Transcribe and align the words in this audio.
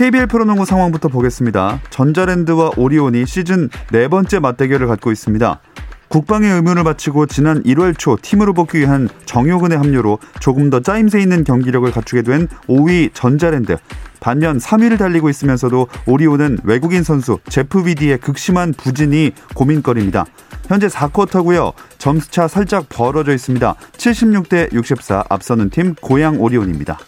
KBL 0.00 0.28
프로농구 0.28 0.64
상황부터 0.64 1.08
보겠습니다. 1.08 1.78
전자랜드와 1.90 2.70
오리온이 2.78 3.26
시즌 3.26 3.68
네 3.92 4.08
번째 4.08 4.38
맞대결을 4.38 4.86
갖고 4.86 5.12
있습니다. 5.12 5.60
국방의 6.08 6.50
의무를 6.50 6.84
바치고 6.84 7.26
지난 7.26 7.62
1월 7.64 7.98
초 7.98 8.16
팀으로 8.16 8.54
복귀한 8.54 9.10
정효근의 9.26 9.76
합류로 9.76 10.18
조금 10.40 10.70
더 10.70 10.80
짜임새 10.80 11.20
있는 11.20 11.44
경기력을 11.44 11.92
갖추게 11.92 12.22
된 12.22 12.48
5위 12.66 13.10
전자랜드. 13.12 13.76
반면 14.20 14.56
3위를 14.56 14.96
달리고 14.96 15.28
있으면서도 15.28 15.88
오리온은 16.06 16.60
외국인 16.64 17.02
선수 17.02 17.38
제프 17.50 17.86
위디의 17.86 18.20
극심한 18.20 18.72
부진이 18.72 19.32
고민거리입니다. 19.54 20.24
현재 20.66 20.86
4쿼터고요. 20.86 21.74
점수차 21.98 22.48
살짝 22.48 22.88
벌어져 22.88 23.34
있습니다. 23.34 23.74
76대 23.98 24.72
64 24.72 25.24
앞서는 25.28 25.68
팀 25.68 25.94
고양 25.96 26.40
오리온입니다. 26.40 26.98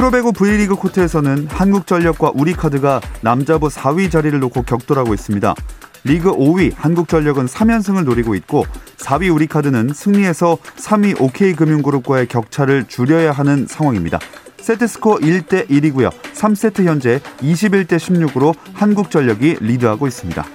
프로배구 0.00 0.32
V리그 0.32 0.76
코트에서는 0.76 1.48
한국전력과 1.50 2.32
우리카드가 2.34 3.02
남자부 3.20 3.68
4위 3.68 4.10
자리를 4.10 4.40
놓고 4.40 4.62
격돌하고 4.62 5.12
있습니다. 5.12 5.54
리그 6.04 6.32
5위 6.32 6.72
한국전력은 6.74 7.44
3연승을 7.44 8.04
노리고 8.04 8.34
있고 8.36 8.64
4위 8.96 9.30
우리카드는 9.34 9.90
승리해서 9.92 10.56
3위 10.78 11.20
OK금융그룹과의 11.20 12.28
격차를 12.28 12.86
줄여야 12.88 13.32
하는 13.32 13.66
상황입니다. 13.66 14.18
세트스코어 14.62 15.16
1대 15.16 15.68
1이고요. 15.68 16.10
3세트 16.32 16.84
현재 16.84 17.20
21대 17.42 17.98
16으로 17.98 18.54
한국전력이 18.72 19.58
리드하고 19.60 20.06
있습니다. 20.06 20.46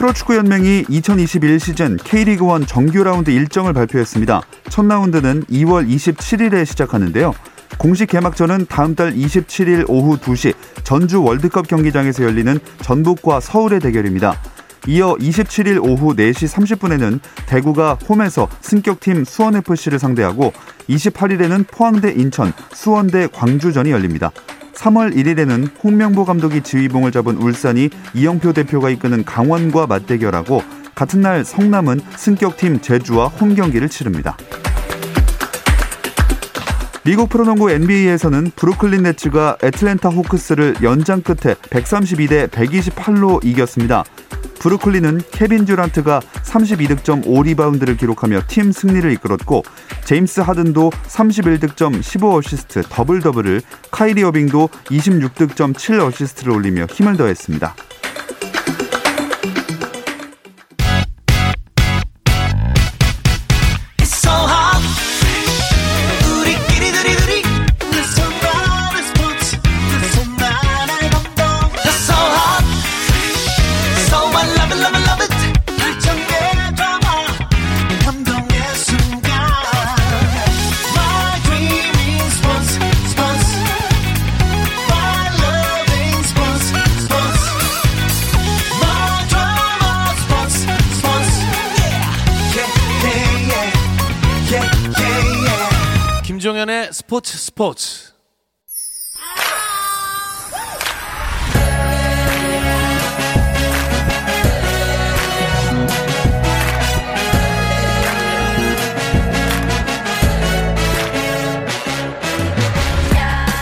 프로축구연맹이 0.00 0.86
2021 0.88 1.60
시즌 1.60 1.98
K리그1 1.98 2.66
정규 2.66 3.04
라운드 3.04 3.30
일정을 3.30 3.74
발표했습니다. 3.74 4.40
첫 4.70 4.86
라운드는 4.86 5.44
2월 5.44 5.86
27일에 5.86 6.64
시작하는데요. 6.64 7.34
공식 7.76 8.06
개막전은 8.08 8.64
다음 8.70 8.94
달 8.94 9.12
27일 9.12 9.84
오후 9.88 10.16
2시 10.16 10.54
전주 10.84 11.22
월드컵 11.22 11.68
경기장에서 11.68 12.24
열리는 12.24 12.58
전북과 12.80 13.40
서울의 13.40 13.80
대결입니다. 13.80 14.40
이어 14.86 15.16
27일 15.16 15.84
오후 15.84 16.16
4시 16.16 16.48
30분에는 16.48 17.20
대구가 17.46 17.98
홈에서 18.08 18.48
승격팀 18.62 19.26
수원FC를 19.26 19.98
상대하고 19.98 20.54
28일에는 20.88 21.66
포항대 21.70 22.12
인천, 22.12 22.54
수원대 22.72 23.28
광주전이 23.30 23.90
열립니다. 23.90 24.32
3월 24.80 25.14
1일에는 25.14 25.68
홍명보 25.84 26.24
감독이 26.24 26.62
지휘봉을 26.62 27.12
잡은 27.12 27.36
울산이 27.36 27.90
이영표 28.14 28.54
대표가 28.54 28.88
이끄는 28.88 29.24
강원과 29.24 29.86
맞대결하고 29.86 30.62
같은 30.94 31.20
날 31.20 31.44
성남은 31.44 32.00
승격팀 32.16 32.80
제주와 32.80 33.26
홈 33.28 33.54
경기를 33.54 33.88
치릅니다. 33.88 34.36
미국 37.02 37.30
프로농구 37.30 37.70
NBA에서는 37.70 38.52
브루클린 38.56 39.04
네츠가 39.04 39.56
애틀랜타 39.64 40.10
호크스를 40.10 40.74
연장 40.82 41.22
끝에 41.22 41.54
132대 41.54 42.50
128로 42.50 43.42
이겼습니다. 43.42 44.04
브루클린은 44.58 45.22
케빈 45.30 45.64
듀란트가 45.64 46.20
32득점 46.20 47.24
5리바운드를 47.24 47.98
기록하며 47.98 48.42
팀 48.48 48.70
승리를 48.70 49.10
이끌었고 49.12 49.62
제임스 50.04 50.40
하든도 50.40 50.90
31득점 50.90 52.00
15어시스트 52.00 52.84
더블 52.90 53.20
더블을 53.20 53.62
카이리 53.90 54.22
어빙도 54.22 54.68
26득점 54.84 55.72
7어시스트를 55.74 56.54
올리며 56.54 56.84
힘을 56.84 57.16
더했습니다. 57.16 57.74
스포츠 97.50 98.12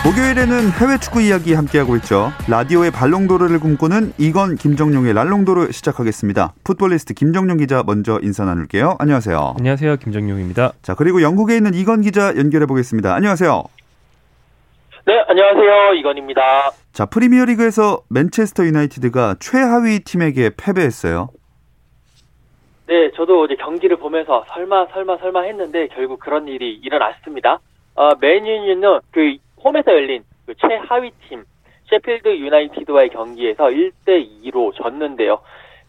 목요일에는 0.05 0.71
해외 0.71 0.97
축구 0.99 1.21
이야기 1.21 1.53
함께하고 1.53 1.95
있죠. 1.97 2.31
라디오의 2.47 2.91
발롱도르를 2.91 3.59
꿈꾸는 3.59 4.13
이건 4.19 4.55
김정용의 4.55 5.13
랄롱도르 5.13 5.71
시작하겠습니다. 5.71 6.53
풋볼리스트 6.63 7.15
김정용 7.15 7.57
기자 7.57 7.83
먼저 7.85 8.19
인사 8.21 8.45
나눌게요. 8.45 8.97
안녕하세요. 8.99 9.55
안녕하세요. 9.57 9.97
김정용입니다. 9.97 10.73
자, 10.83 10.93
그리고 10.93 11.21
영국에 11.21 11.57
있는 11.57 11.73
이건 11.73 12.01
기자 12.01 12.35
연결해 12.35 12.65
보겠습니다. 12.67 13.13
안녕하세요. 13.13 13.63
네, 15.09 15.23
안녕하세요. 15.27 15.93
이건입니다. 15.95 16.69
자, 16.91 17.07
프리미어리그에서 17.07 18.03
맨체스터 18.11 18.63
유나이티드가 18.63 19.37
최하위 19.39 20.01
팀에게 20.05 20.51
패배했어요. 20.55 21.29
네, 22.85 23.09
저도 23.15 23.45
이제 23.45 23.55
경기를 23.55 23.97
보면서 23.97 24.45
설마 24.49 24.85
설마 24.93 25.17
설마 25.17 25.41
했는데 25.41 25.87
결국 25.87 26.19
그런 26.19 26.47
일이 26.47 26.75
일어났습니다. 26.83 27.59
어, 27.95 28.11
맨유는 28.21 28.99
그 29.09 29.37
홈에서 29.63 29.93
열린 29.93 30.23
그 30.45 30.53
최하위 30.53 31.09
팀 31.27 31.43
셰필드 31.89 32.27
유나이티드와의 32.27 33.09
경기에서 33.09 33.63
1대 33.63 34.29
2로 34.45 34.75
졌는데요. 34.75 35.39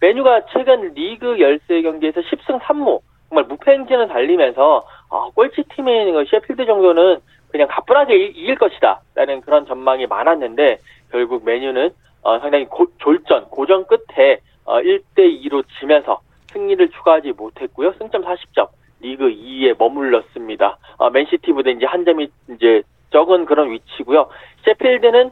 메뉴가 0.01 0.47
최근 0.51 0.95
리그 0.95 1.39
열세 1.39 1.83
경기에서 1.83 2.23
10승 2.23 2.59
3무 2.59 3.01
정말 3.29 3.45
무패 3.45 3.71
행진을 3.71 4.09
달리면서 4.09 4.83
어, 5.11 5.31
꼴찌 5.33 5.65
팀인 5.75 6.15
그 6.15 6.25
셰필드 6.25 6.65
정도는 6.65 7.21
그냥 7.51 7.69
가뿐하게 7.69 8.17
이길 8.17 8.57
것이다 8.57 9.01
라는 9.15 9.41
그런 9.41 9.67
전망이 9.67 10.07
많았는데 10.07 10.79
결국 11.11 11.45
메뉴는 11.45 11.91
어, 12.23 12.39
상당히 12.39 12.67
고, 12.67 12.87
졸전 12.99 13.47
고전 13.47 13.87
끝에 13.87 14.41
어, 14.65 14.81
1대 14.81 15.19
2로 15.45 15.65
지면서 15.79 16.21
승리를 16.53 16.89
추가하지 16.91 17.33
못했고요. 17.33 17.93
승점 17.99 18.23
40점 18.23 18.69
리그 19.01 19.29
2위에 19.31 19.77
머물렀습니다. 19.79 20.79
어, 20.99 21.11
맨시티보다 21.11 21.71
이제 21.71 21.87
한 21.87 22.05
점이 22.05 22.29
이제 22.51 22.83
적은 23.11 23.47
그런 23.47 23.71
위치고요. 23.71 24.29
셰필드는 24.65 25.31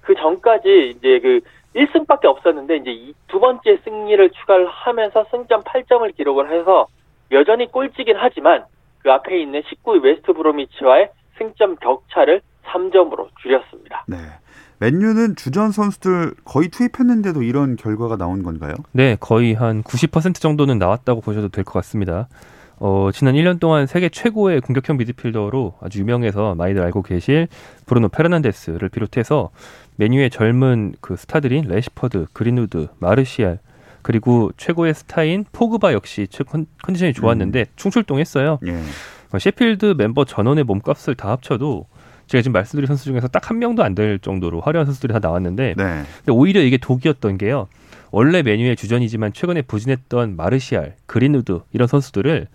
그 0.00 0.14
전까지 0.14 0.94
이제 0.96 1.20
그 1.20 1.40
1승밖에 1.76 2.24
없었는데 2.24 2.76
이제 2.78 3.12
두 3.28 3.38
번째 3.38 3.78
승리를 3.84 4.30
추가를 4.30 4.66
하면서 4.66 5.24
승점 5.30 5.62
8점을 5.62 6.16
기록을 6.16 6.50
해서 6.50 6.86
여전히 7.30 7.70
꼴찌긴 7.70 8.16
하지만 8.18 8.64
그 9.02 9.12
앞에 9.12 9.40
있는 9.40 9.62
19위 9.62 10.02
웨스트 10.02 10.32
브로미치와의 10.32 11.10
승점 11.40 11.76
격차를 11.76 12.42
3점으로 12.66 13.28
줄였습니다. 13.42 14.04
네. 14.06 14.16
맨유는 14.78 15.36
주전 15.36 15.72
선수들 15.72 16.34
거의 16.44 16.68
투입했는데도 16.68 17.42
이런 17.42 17.76
결과가 17.76 18.16
나온 18.16 18.42
건가요? 18.42 18.74
네, 18.92 19.16
거의 19.18 19.54
한 19.54 19.82
90% 19.82 20.36
정도는 20.36 20.78
나왔다고 20.78 21.20
보셔도 21.20 21.48
될 21.48 21.64
것 21.64 21.72
같습니다. 21.74 22.28
어, 22.78 23.10
지난 23.12 23.34
1년 23.34 23.60
동안 23.60 23.86
세계 23.86 24.08
최고의 24.08 24.62
공격형 24.62 24.96
미드필더로 24.96 25.74
아주 25.82 26.00
유명해서 26.00 26.54
많이들 26.54 26.82
알고 26.82 27.02
계실 27.02 27.48
브루노 27.84 28.08
페르난데스를 28.08 28.88
비롯해서 28.88 29.50
맨유의 29.96 30.30
젊은 30.30 30.94
그 31.02 31.16
스타들인 31.16 31.66
래시퍼드, 31.68 32.26
그린우드, 32.32 32.88
마르시알, 33.00 33.58
그리고 34.00 34.50
최고의 34.56 34.94
스타인 34.94 35.44
포그바 35.52 35.92
역시 35.92 36.26
컨디션이 36.82 37.12
좋았는데 37.12 37.60
음. 37.60 37.64
총출동했어요. 37.76 38.60
예. 38.66 38.80
어, 39.32 39.38
셰필드 39.38 39.94
멤버 39.96 40.24
전원의 40.24 40.64
몸값을 40.64 41.14
다 41.14 41.30
합쳐도 41.30 41.86
제가 42.26 42.42
지금 42.42 42.52
말씀드린 42.52 42.86
선수 42.86 43.04
중에서 43.04 43.28
딱 43.28 43.50
한 43.50 43.58
명도 43.58 43.82
안 43.82 43.94
될 43.94 44.18
정도로 44.20 44.60
화려한 44.60 44.86
선수들이 44.86 45.12
다 45.12 45.18
나왔는데 45.20 45.74
네. 45.76 46.02
근데 46.18 46.32
오히려 46.32 46.60
이게 46.62 46.76
독이었던 46.76 47.38
게요. 47.38 47.66
원래 48.12 48.42
맨유의 48.42 48.76
주전이지만 48.76 49.32
최근에 49.32 49.62
부진했던 49.62 50.36
마르시알, 50.36 50.94
그린우드 51.06 51.60
이런 51.72 51.86
선수들을 51.88 52.46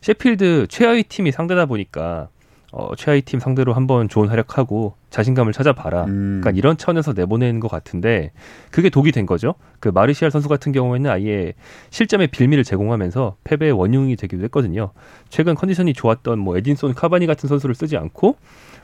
셰필드 0.00 0.66
최하위 0.68 1.04
팀이 1.04 1.30
상대다 1.32 1.66
보니까 1.66 2.28
어, 2.72 2.96
최하위 2.96 3.20
팀 3.20 3.38
상대로 3.38 3.74
한번 3.74 4.08
좋은 4.08 4.28
활약하고 4.28 4.94
자신감을 5.10 5.52
찾아봐라. 5.52 6.04
음. 6.04 6.40
그러니까 6.40 6.58
이런 6.58 6.78
차원에서 6.78 7.12
내보내는 7.12 7.60
것 7.60 7.70
같은데 7.70 8.32
그게 8.70 8.88
독이 8.88 9.12
된 9.12 9.26
거죠. 9.26 9.54
그 9.78 9.90
마르시알 9.90 10.30
선수 10.30 10.48
같은 10.48 10.72
경우에는 10.72 11.10
아예 11.10 11.52
실점의 11.90 12.28
빌미를 12.28 12.64
제공하면서 12.64 13.36
패배의 13.44 13.72
원흉이 13.72 14.16
되기도 14.16 14.42
했거든요. 14.44 14.90
최근 15.28 15.54
컨디션이 15.54 15.92
좋았던 15.92 16.38
뭐 16.38 16.56
에딘손 16.56 16.94
카바니 16.94 17.26
같은 17.26 17.46
선수를 17.46 17.74
쓰지 17.74 17.98
않고 17.98 18.36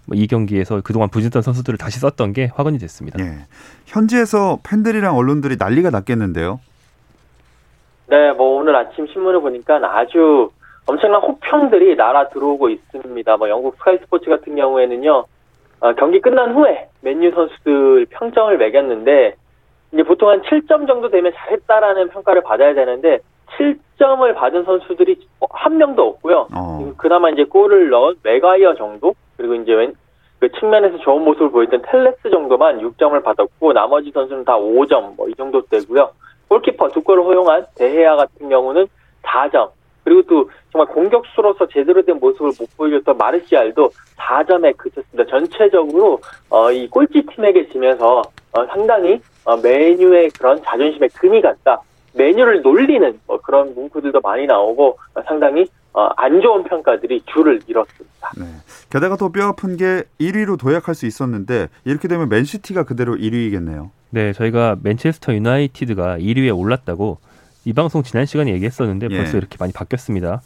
뭐이 0.05 0.27
경기에서 0.27 0.83
그동안 0.83 1.09
부진했던 1.09 1.41
선수들을 1.41 1.79
다시 1.79 1.99
썼던 1.99 2.35
게 2.35 2.51
확언이 2.55 2.79
됐습니다. 2.79 3.19
예. 3.25 3.47
현지에서 3.87 4.59
팬들이랑 4.65 5.17
언론들이 5.17 5.57
난리가 5.59 5.89
났겠는데요. 5.91 6.61
네, 8.09 8.33
뭐 8.33 8.59
오늘 8.59 8.77
아침 8.77 9.07
신문을 9.07 9.41
보니까 9.41 9.81
아주 9.83 10.51
엄청난 10.89 11.21
호평들이 11.21 11.97
날아 11.97 12.29
들어오고 12.31 12.71
있습니다. 12.71 13.37
뭐 13.37 13.49
영국 13.51 13.75
스카이 13.77 13.99
스포츠 13.99 14.31
같은 14.31 14.57
경우에는요, 14.57 15.25
어, 15.81 15.93
경기 15.95 16.19
끝난 16.21 16.55
후에 16.55 16.89
맨유 17.03 17.31
선수들 17.33 18.07
평점을 18.11 18.57
매겼는데 18.57 19.35
이제 19.93 20.03
보통 20.03 20.31
한 20.31 20.41
7점 20.43 20.87
정도 20.87 21.11
되면 21.11 21.33
잘했다라는 21.35 22.09
평가를 22.09 22.43
받아야 22.43 22.73
되는데 22.75 23.19
7점을 23.59 24.35
받은 24.35 24.65
선수들이 24.65 25.27
한 25.51 25.77
명도 25.77 26.03
없고요. 26.09 26.49
어. 26.55 26.93
그나마 26.97 27.29
이제 27.31 27.45
골을 27.45 27.91
넣은 27.91 28.15
메가이어 28.23 28.75
정도 28.75 29.15
그리고 29.37 29.55
이제 29.57 29.73
왼, 29.75 29.95
그 30.41 30.51
측면에서 30.53 30.99
좋은 30.99 31.23
모습을 31.23 31.51
보였던 31.51 31.83
텔레스 31.83 32.31
정도만 32.31 32.81
6점을 32.81 33.23
받았고 33.23 33.73
나머지 33.75 34.11
선수는 34.11 34.45
다 34.45 34.57
5점 34.57 35.17
뭐 35.17 35.29
이 35.29 35.35
정도 35.35 35.61
되고요. 35.67 36.11
골키퍼 36.49 36.89
두 36.89 37.03
골을 37.03 37.25
허용한 37.25 37.67
대해야 37.77 38.17
같은 38.17 38.49
경우는 38.49 38.87
4점. 39.23 39.69
그리고 40.09 40.23
또 40.23 40.51
정말 40.73 40.89
공격수로서 40.89 41.69
제대로 41.69 42.03
된 42.03 42.19
모습을 42.19 42.53
못 42.59 42.77
보여줬던 42.79 43.19
마르시알도 43.19 43.91
4점에 44.17 44.75
그쳤습니다. 44.79 45.31
전체적으로 45.31 46.19
어, 46.49 46.73
이 46.73 46.89
꼴찌 46.89 47.27
팀에게 47.35 47.69
지면서 47.69 48.23
어, 48.53 48.67
상당히 48.67 49.21
어, 49.45 49.57
메뉴의 49.59 50.31
그런 50.31 50.63
자존심에 50.65 51.09
금이 51.09 51.43
갔다. 51.43 51.81
메뉴를 52.15 52.63
놀리는 52.63 53.21
뭐 53.27 53.39
그런 53.43 53.75
문구들도 53.75 54.21
많이 54.23 54.47
나오고 54.47 54.99
어, 55.15 55.23
상당히 55.27 55.67
어, 55.93 56.09
안 56.17 56.41
좋은 56.41 56.65
평가들이 56.65 57.23
줄을 57.27 57.61
이뤘습니다. 57.67 58.33
네. 58.39 58.47
게다가 58.91 59.17
또 59.17 59.31
뼈아픈 59.31 59.77
게 59.77 60.05
1위로 60.19 60.59
도약할 60.59 60.95
수 60.95 61.05
있었는데 61.05 61.69
이렇게 61.85 62.09
되면 62.09 62.31
맨시티가 62.31 62.85
그대로 62.85 63.15
1위이겠네요. 63.15 63.91
네, 64.11 64.33
저희가 64.33 64.77
맨체스터 64.83 65.35
유나이티드가 65.35 66.17
1위에 66.19 66.57
올랐다고 66.59 67.19
이 67.69 67.75
방송 67.75 68.03
지난 68.03 68.25
시간에 68.25 68.51
얘기했었는데 68.55 69.09
예. 69.11 69.17
벌써 69.19 69.37
이렇게 69.37 69.59
많이 69.61 69.75
바뀌었습니다. 69.75 70.41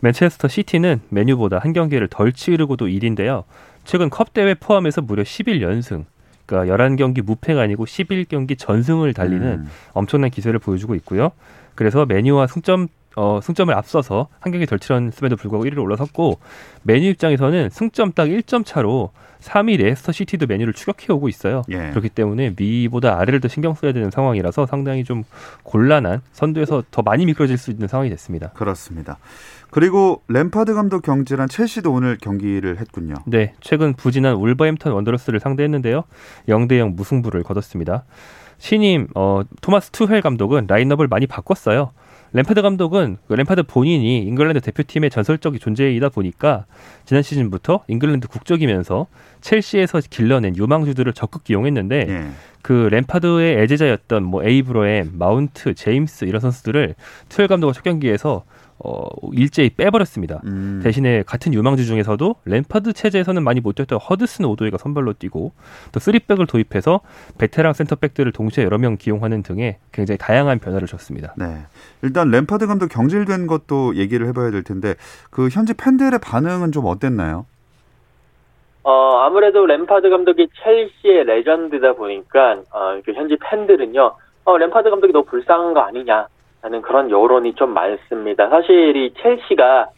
맨체스터 0.00 0.46
시티는 0.46 1.00
메뉴보다 1.08 1.58
한 1.58 1.72
경기를 1.72 2.06
덜 2.06 2.32
치르고도 2.32 2.86
1위인데요. 2.86 3.42
최근 3.84 4.08
컵 4.10 4.32
대회 4.32 4.54
포함해서 4.54 5.00
무려 5.00 5.24
11연승. 5.24 6.04
그러니까 6.46 6.76
11경기 6.76 7.20
무패가 7.20 7.60
아니고 7.60 7.84
11경기 7.84 8.56
전승을 8.56 9.12
달리는 9.12 9.44
음. 9.44 9.66
엄청난 9.92 10.30
기세를 10.30 10.60
보여주고 10.60 10.94
있고요. 10.94 11.32
그래서 11.74 12.06
메뉴와 12.06 12.46
승점 12.46 12.86
어, 13.18 13.40
승점을 13.42 13.74
앞서서 13.74 14.28
한 14.38 14.52
경기 14.52 14.64
덜 14.64 14.78
치렀음에도 14.78 15.34
불구하고 15.34 15.64
1위로 15.64 15.82
올라섰고 15.82 16.38
메뉴 16.84 17.08
입장에서는 17.08 17.68
승점 17.70 18.12
딱 18.12 18.28
1점 18.28 18.64
차로 18.64 19.10
3위 19.40 19.76
레스터 19.78 20.12
시티도 20.12 20.46
메뉴를 20.46 20.72
추격해 20.72 21.12
오고 21.12 21.28
있어요. 21.28 21.62
예. 21.68 21.90
그렇기 21.90 22.10
때문에 22.10 22.54
미보다 22.56 23.18
아래를 23.18 23.40
더 23.40 23.48
신경 23.48 23.74
써야 23.74 23.92
되는 23.92 24.12
상황이라서 24.12 24.66
상당히 24.66 25.02
좀 25.02 25.24
곤란한 25.64 26.20
선두에서 26.32 26.84
더 26.92 27.02
많이 27.02 27.26
미끄러질 27.26 27.58
수 27.58 27.72
있는 27.72 27.88
상황이 27.88 28.08
됐습니다. 28.10 28.50
그렇습니다. 28.50 29.18
그리고 29.70 30.22
램파드 30.28 30.74
감독 30.74 31.02
경질한 31.02 31.48
첼시도 31.48 31.92
오늘 31.92 32.18
경기를 32.20 32.78
했군요. 32.78 33.14
네, 33.26 33.54
최근 33.60 33.94
부진한 33.94 34.36
울버햄턴 34.36 34.92
원더러스를 34.92 35.40
상대했는데요. 35.40 36.04
0대 36.48 36.78
0 36.78 36.94
무승부를 36.94 37.42
거뒀습니다. 37.42 38.04
신임 38.58 39.08
어, 39.14 39.42
토마스 39.60 39.90
투헬 39.90 40.20
감독은 40.20 40.66
라인업을 40.68 41.08
많이 41.08 41.26
바꿨어요. 41.26 41.92
램파드 42.32 42.62
감독은 42.62 43.16
그 43.26 43.34
램파드 43.34 43.62
본인이 43.64 44.22
잉글랜드 44.24 44.60
대표팀의 44.60 45.10
전설적인 45.10 45.60
존재이다 45.60 46.10
보니까 46.10 46.66
지난 47.04 47.22
시즌부터 47.22 47.84
잉글랜드 47.88 48.28
국적이면서 48.28 49.06
첼시에서 49.40 50.00
길러낸 50.10 50.56
유망주들을 50.56 51.12
적극 51.14 51.48
이용했는데 51.48 52.06
예. 52.08 52.28
그 52.60 52.88
램파드의 52.90 53.62
애제자였던 53.62 54.24
뭐 54.24 54.44
에이브러햄, 54.44 55.12
마운트, 55.14 55.74
제임스 55.74 56.26
이런 56.26 56.40
선수들을 56.40 56.94
투헬 57.28 57.48
감독과 57.48 57.72
첫 57.72 57.82
경기에서 57.82 58.44
어, 58.80 59.08
일제히 59.32 59.70
빼버렸습니다. 59.70 60.40
음. 60.44 60.80
대신에 60.82 61.22
같은 61.24 61.52
유망주 61.52 61.84
중에서도 61.84 62.36
램파드 62.44 62.92
체제에서는 62.92 63.42
많이 63.42 63.60
못 63.60 63.74
뛰었던 63.74 63.98
허드슨 63.98 64.44
오도이가 64.44 64.78
선발로 64.78 65.14
뛰고 65.14 65.52
또 65.92 66.00
쓰리백을 66.00 66.46
도입해서 66.46 67.00
베테랑 67.38 67.72
센터백들을 67.72 68.30
동시에 68.32 68.64
여러 68.64 68.78
명 68.78 68.96
기용하는 68.96 69.42
등의 69.42 69.78
굉장히 69.92 70.18
다양한 70.18 70.60
변화를 70.60 70.86
줬습니다. 70.86 71.34
네. 71.36 71.46
일단 72.02 72.30
램파드 72.30 72.66
감독 72.66 72.88
경질된 72.88 73.46
것도 73.46 73.96
얘기를 73.96 74.26
해봐야 74.28 74.50
될 74.50 74.62
텐데 74.62 74.94
그 75.30 75.48
현지 75.48 75.74
팬들의 75.74 76.18
반응은 76.22 76.72
좀 76.72 76.86
어땠나요? 76.86 77.46
어, 78.84 79.18
아무래도 79.18 79.66
램파드 79.66 80.08
감독이 80.08 80.48
첼시의 80.62 81.24
레전드다 81.24 81.94
보니까 81.94 82.62
어, 82.70 83.00
그 83.04 83.12
현지 83.12 83.36
팬들은요. 83.36 84.12
어, 84.44 84.56
램파드 84.56 84.88
감독이 84.88 85.12
너무 85.12 85.24
불쌍한 85.26 85.74
거 85.74 85.80
아니냐. 85.80 86.28
하는 86.62 86.82
그런 86.82 87.10
여론이 87.10 87.54
좀 87.54 87.72
많습니다. 87.72 88.48
사실 88.48 88.96
이 88.96 89.14
첼시가 89.14 89.88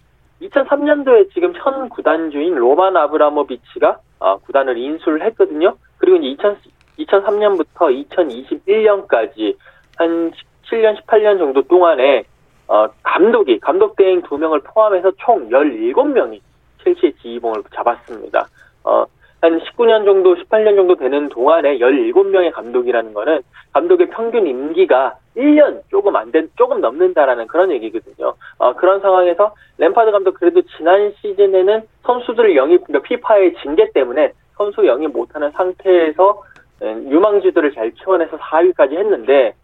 2003년도에 0.42 1.32
지금 1.32 1.52
현 1.56 1.88
구단주인 1.88 2.54
로만 2.54 2.96
아브라모비치가 2.96 3.98
어, 4.20 4.38
구단을 4.38 4.76
인수를 4.76 5.22
했거든요. 5.26 5.76
그리고 5.98 6.16
이제 6.18 6.28
2000, 6.28 6.56
2003년부터 6.98 8.06
2021년까지 8.08 9.56
한 9.96 10.32
17년, 10.64 11.00
18년 11.02 11.38
정도 11.38 11.62
동안에 11.62 12.24
어, 12.68 12.86
감독이, 13.02 13.58
감독 13.58 13.96
대행 13.96 14.22
2명을 14.22 14.62
포함해서 14.64 15.10
총 15.18 15.48
17명이 15.50 16.40
첼시의 16.84 17.14
지휘봉을 17.20 17.62
잡았습니다. 17.74 18.46
어, 18.84 19.04
한 19.40 19.58
19년 19.58 20.04
정도, 20.04 20.34
18년 20.34 20.76
정도 20.76 20.96
되는 20.96 21.28
동안에 21.30 21.78
17명의 21.78 22.52
감독이라는 22.52 23.14
거는 23.14 23.40
감독의 23.72 24.10
평균 24.10 24.46
임기가 24.46 25.14
1년 25.36 25.80
조금 25.90 26.14
안 26.16 26.30
된, 26.30 26.50
조금 26.56 26.80
넘는다라는 26.80 27.46
그런 27.46 27.70
얘기거든요. 27.72 28.34
어, 28.58 28.74
그런 28.74 29.00
상황에서 29.00 29.54
램파드 29.78 30.10
감독 30.10 30.34
그래도 30.34 30.60
지난 30.76 31.12
시즌에는 31.20 31.82
선수들을 32.02 32.54
영입, 32.54 32.84
그러니까 32.84 33.08
피파의 33.08 33.54
징계 33.62 33.90
때문에 33.92 34.32
선수 34.56 34.86
영입 34.86 35.10
못하는 35.12 35.50
상태에서 35.52 36.42
음, 36.82 37.08
유망주들을 37.10 37.72
잘 37.72 37.90
키워내서 37.92 38.36
4위까지 38.36 38.92
했는데 38.92 39.54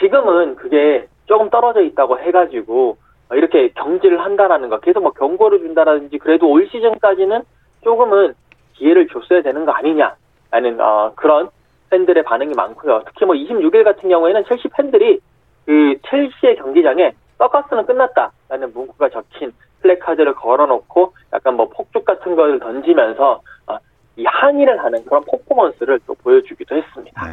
지금은 0.00 0.56
그게 0.56 1.06
조금 1.26 1.50
떨어져 1.50 1.80
있다고 1.80 2.18
해가지고 2.20 2.96
이렇게 3.32 3.70
경질을 3.70 4.20
한다라는 4.20 4.68
거, 4.68 4.78
계속 4.78 5.02
뭐 5.02 5.10
경고를 5.12 5.58
준다라든지 5.60 6.18
그래도 6.18 6.48
올 6.48 6.68
시즌까지는 6.68 7.42
조금은 7.82 8.34
기회를 8.78 9.08
줬어야 9.08 9.42
되는 9.42 9.64
거 9.64 9.72
아니냐라는 9.72 10.80
어, 10.80 11.12
그런 11.16 11.50
팬들의 11.90 12.22
반응이 12.24 12.54
많고요. 12.54 13.02
특히 13.06 13.24
뭐 13.24 13.34
26일 13.34 13.84
같은 13.84 14.08
경우에는 14.08 14.44
첼시 14.48 14.68
팬들이 14.68 15.20
그 15.64 15.94
첼시의 16.08 16.56
경기장에 16.56 17.12
서커스는 17.38 17.86
끝났다라는 17.86 18.72
문구가 18.72 19.08
적힌 19.10 19.52
플래카드를 19.82 20.34
걸어놓고 20.34 21.12
약간 21.32 21.54
뭐 21.54 21.68
폭죽 21.68 22.04
같은 22.04 22.34
걸 22.34 22.58
던지면서 22.58 23.40
어, 23.66 23.78
이 24.16 24.24
항의를 24.24 24.82
하는 24.82 25.04
그런 25.04 25.22
퍼포먼스를 25.24 26.00
또 26.06 26.14
보여주기도 26.14 26.76
했습니다. 26.76 27.26
네. 27.26 27.32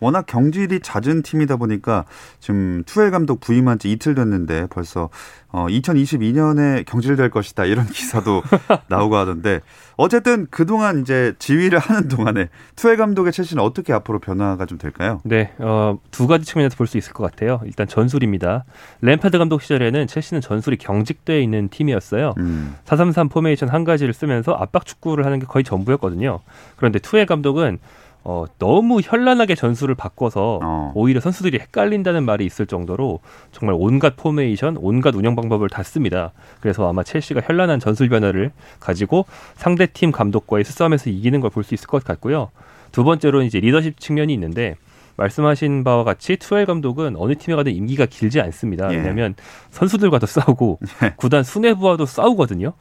워낙 0.00 0.26
경질이 0.26 0.80
잦은 0.80 1.22
팀이다 1.22 1.56
보니까 1.56 2.04
지금 2.40 2.82
투헬 2.86 3.10
감독 3.10 3.40
부임한 3.40 3.78
지 3.78 3.90
이틀 3.92 4.14
됐는데 4.14 4.66
벌써 4.70 5.10
어 5.50 5.66
2022년에 5.66 6.84
경질될 6.86 7.30
것이다 7.30 7.64
이런 7.64 7.86
기사도 7.92 8.42
나오고 8.88 9.16
하던데 9.16 9.60
어쨌든 9.96 10.48
그동안 10.50 11.00
이제 11.00 11.34
지휘를 11.38 11.78
하는 11.78 12.08
동안에 12.08 12.48
투헬 12.76 12.96
감독의 12.96 13.32
첼시는 13.32 13.62
어떻게 13.62 13.92
앞으로 13.92 14.18
변화가 14.18 14.66
좀 14.66 14.78
될까요? 14.78 15.20
네, 15.24 15.52
어, 15.58 15.98
두 16.10 16.26
가지 16.26 16.44
측면에서 16.44 16.76
볼 16.76 16.84
수 16.86 16.98
있을 16.98 17.12
것 17.12 17.24
같아요. 17.30 17.60
일단 17.64 17.88
전술입니다. 17.88 18.64
램파드 19.00 19.38
감독 19.38 19.62
시절에는 19.62 20.06
첼시는 20.06 20.40
전술이 20.42 20.76
경직되어 20.76 21.38
있는 21.38 21.68
팀이었어요. 21.70 22.34
음. 22.38 22.74
433 22.84 23.28
포메이션 23.30 23.68
한 23.70 23.84
가지를 23.84 24.12
쓰면서 24.12 24.52
압박 24.52 24.84
축구를 24.84 25.24
하는 25.24 25.38
게 25.38 25.46
거의 25.46 25.64
전부였거든요. 25.64 26.40
그런데 26.76 26.98
투헬 26.98 27.24
감독은 27.26 27.78
어, 28.26 28.46
너무 28.58 29.00
현란하게 29.02 29.54
전술을 29.54 29.94
바꿔서 29.94 30.58
어. 30.62 30.92
오히려 30.94 31.20
선수들이 31.20 31.58
헷갈린다는 31.58 32.24
말이 32.24 32.46
있을 32.46 32.66
정도로 32.66 33.20
정말 33.52 33.76
온갖 33.78 34.14
포메이션, 34.16 34.78
온갖 34.80 35.14
운영 35.14 35.36
방법을 35.36 35.68
다 35.68 35.82
씁니다. 35.82 36.32
그래서 36.60 36.88
아마 36.88 37.02
첼시가 37.02 37.42
현란한 37.44 37.80
전술 37.80 38.08
변화를 38.08 38.50
가지고 38.80 39.26
상대 39.56 39.86
팀 39.86 40.10
감독과의 40.10 40.64
수싸움에서 40.64 41.10
이기는 41.10 41.40
걸 41.40 41.50
볼 41.50 41.64
수 41.64 41.74
있을 41.74 41.86
것 41.86 42.02
같고요. 42.02 42.50
두 42.92 43.04
번째로는 43.04 43.46
이제 43.46 43.60
리더십 43.60 44.00
측면이 44.00 44.32
있는데 44.34 44.76
말씀하신 45.16 45.84
바와 45.84 46.04
같이 46.04 46.36
투헬 46.36 46.66
감독은 46.66 47.14
어느 47.16 47.34
팀에 47.34 47.56
가든 47.56 47.72
임기가 47.72 48.06
길지 48.06 48.40
않습니다. 48.40 48.92
예. 48.92 48.96
왜냐하면 48.96 49.34
선수들과도 49.70 50.26
싸우고 50.26 50.80
예. 51.04 51.14
구단 51.16 51.42
수뇌부와도 51.42 52.06
싸우거든요. 52.06 52.72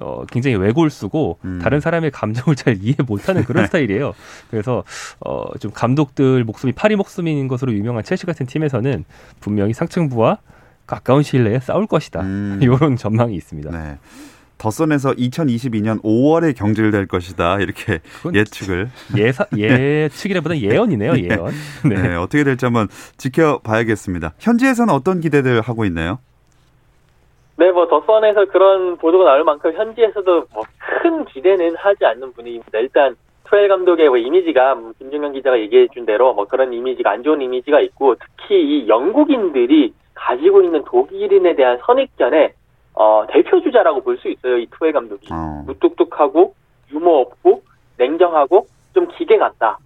어, 0.00 0.24
굉장히 0.30 0.56
외골수고 0.56 1.38
음. 1.44 1.60
다른 1.62 1.80
사람의 1.80 2.10
감정을 2.12 2.56
잘 2.56 2.78
이해 2.80 2.96
못하는 3.06 3.44
그런 3.44 3.66
스타일이에요. 3.66 4.14
그래서 4.50 4.84
어, 5.20 5.44
좀 5.58 5.70
감독들 5.70 6.44
목숨이 6.44 6.72
파리 6.72 6.96
목숨인 6.96 7.46
것으로 7.48 7.74
유명한 7.74 8.02
첼시 8.02 8.24
같은 8.24 8.46
팀에서는 8.46 9.04
분명히 9.40 9.74
상층부와 9.74 10.38
가까운 10.86 11.22
시일 11.22 11.44
내에 11.44 11.60
싸울 11.60 11.86
것이다. 11.86 12.20
음. 12.20 12.58
이런 12.62 12.96
전망이 12.96 13.34
있습니다. 13.34 13.70
네. 13.70 13.98
더선에서 14.62 15.10
2022년 15.12 16.00
5월에 16.02 16.56
경질될 16.56 17.08
것이다 17.08 17.58
이렇게 17.58 17.98
예측을 18.32 18.88
예사, 19.18 19.44
예측이라보다 19.56 20.56
예언이네요 20.62 21.12
네. 21.14 21.28
예언. 21.30 21.50
네. 21.88 22.00
네. 22.00 22.14
어떻게 22.14 22.44
될지 22.44 22.64
한번 22.64 22.86
지켜봐야겠습니다. 23.16 24.34
현지에서는 24.38 24.94
어떤 24.94 25.20
기대들 25.20 25.60
하고 25.60 25.84
있나요? 25.84 26.18
네, 27.56 27.70
뭐 27.70 27.86
더선에서 27.86 28.46
그런 28.46 28.96
보도가 28.96 29.24
나올 29.24 29.44
만큼 29.44 29.72
현지에서도 29.74 30.46
뭐 30.54 30.64
큰 31.02 31.24
기대는 31.24 31.74
하지 31.76 32.04
않는 32.04 32.32
분위기입니다. 32.32 32.78
일단 32.78 33.16
투엘 33.44 33.68
감독의 33.68 34.08
뭐 34.08 34.16
이미지가 34.18 34.76
뭐 34.76 34.92
김준경 34.98 35.32
기자가 35.32 35.58
얘기해 35.58 35.88
준 35.88 36.06
대로 36.06 36.32
뭐 36.32 36.46
그런 36.46 36.72
이미지가 36.72 37.10
안 37.10 37.24
좋은 37.24 37.42
이미지가 37.42 37.80
있고 37.80 38.14
특히 38.14 38.62
이 38.62 38.88
영국인들이 38.88 39.92
가지고 40.14 40.62
있는 40.62 40.84
독일인에 40.84 41.56
대한 41.56 41.78
선입견에 41.84 42.54
어, 42.94 43.24
대표 43.30 43.60
주자라고 43.60 44.02
볼 44.02 44.18
수 44.18 44.28
있어요. 44.28 44.58
이 44.58 44.66
투엘 44.66 44.92
감독이 44.92 45.28
어. 45.32 45.62
무뚝뚝하고 45.66 46.54
유머 46.92 47.10
없고 47.10 47.62
냉정하고 47.98 48.66
좀 48.94 49.08
기계 49.16 49.38
같다. 49.38 49.78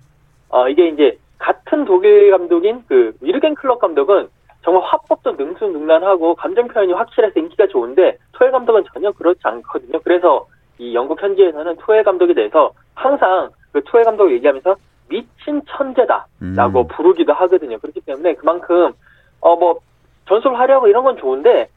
어, 0.48 0.68
이게 0.68 0.88
이제 0.88 1.18
같은 1.38 1.84
독일 1.84 2.30
감독인 2.30 2.82
그 2.88 3.12
위르겐 3.20 3.54
클럽 3.54 3.78
감독은 3.78 4.28
정말 4.62 4.82
화법도 4.84 5.32
능수능란하고 5.32 6.34
감정 6.34 6.66
표현이 6.66 6.92
확실해서 6.92 7.38
인기가 7.38 7.66
좋은데 7.68 8.16
토엘 8.32 8.50
감독은 8.50 8.84
전혀 8.92 9.12
그렇지 9.12 9.40
않거든요. 9.44 10.00
그래서 10.02 10.46
이 10.78 10.94
영국 10.94 11.22
현지에서는 11.22 11.76
토엘 11.76 12.02
감독에 12.02 12.34
대해서 12.34 12.72
항상 12.94 13.50
그 13.72 13.82
토엘 13.84 14.04
감독 14.04 14.30
얘기하면서 14.32 14.74
미친 15.08 15.62
천재다라고 15.68 16.80
음. 16.80 16.88
부르기도 16.88 17.32
하거든요. 17.32 17.78
그렇기 17.78 18.00
때문에 18.00 18.34
그만큼 18.34 18.92
어 19.40 19.54
뭐 19.54 19.78
전술하려고 20.28 20.88
이런 20.88 21.04
건 21.04 21.16
좋은데 21.18 21.68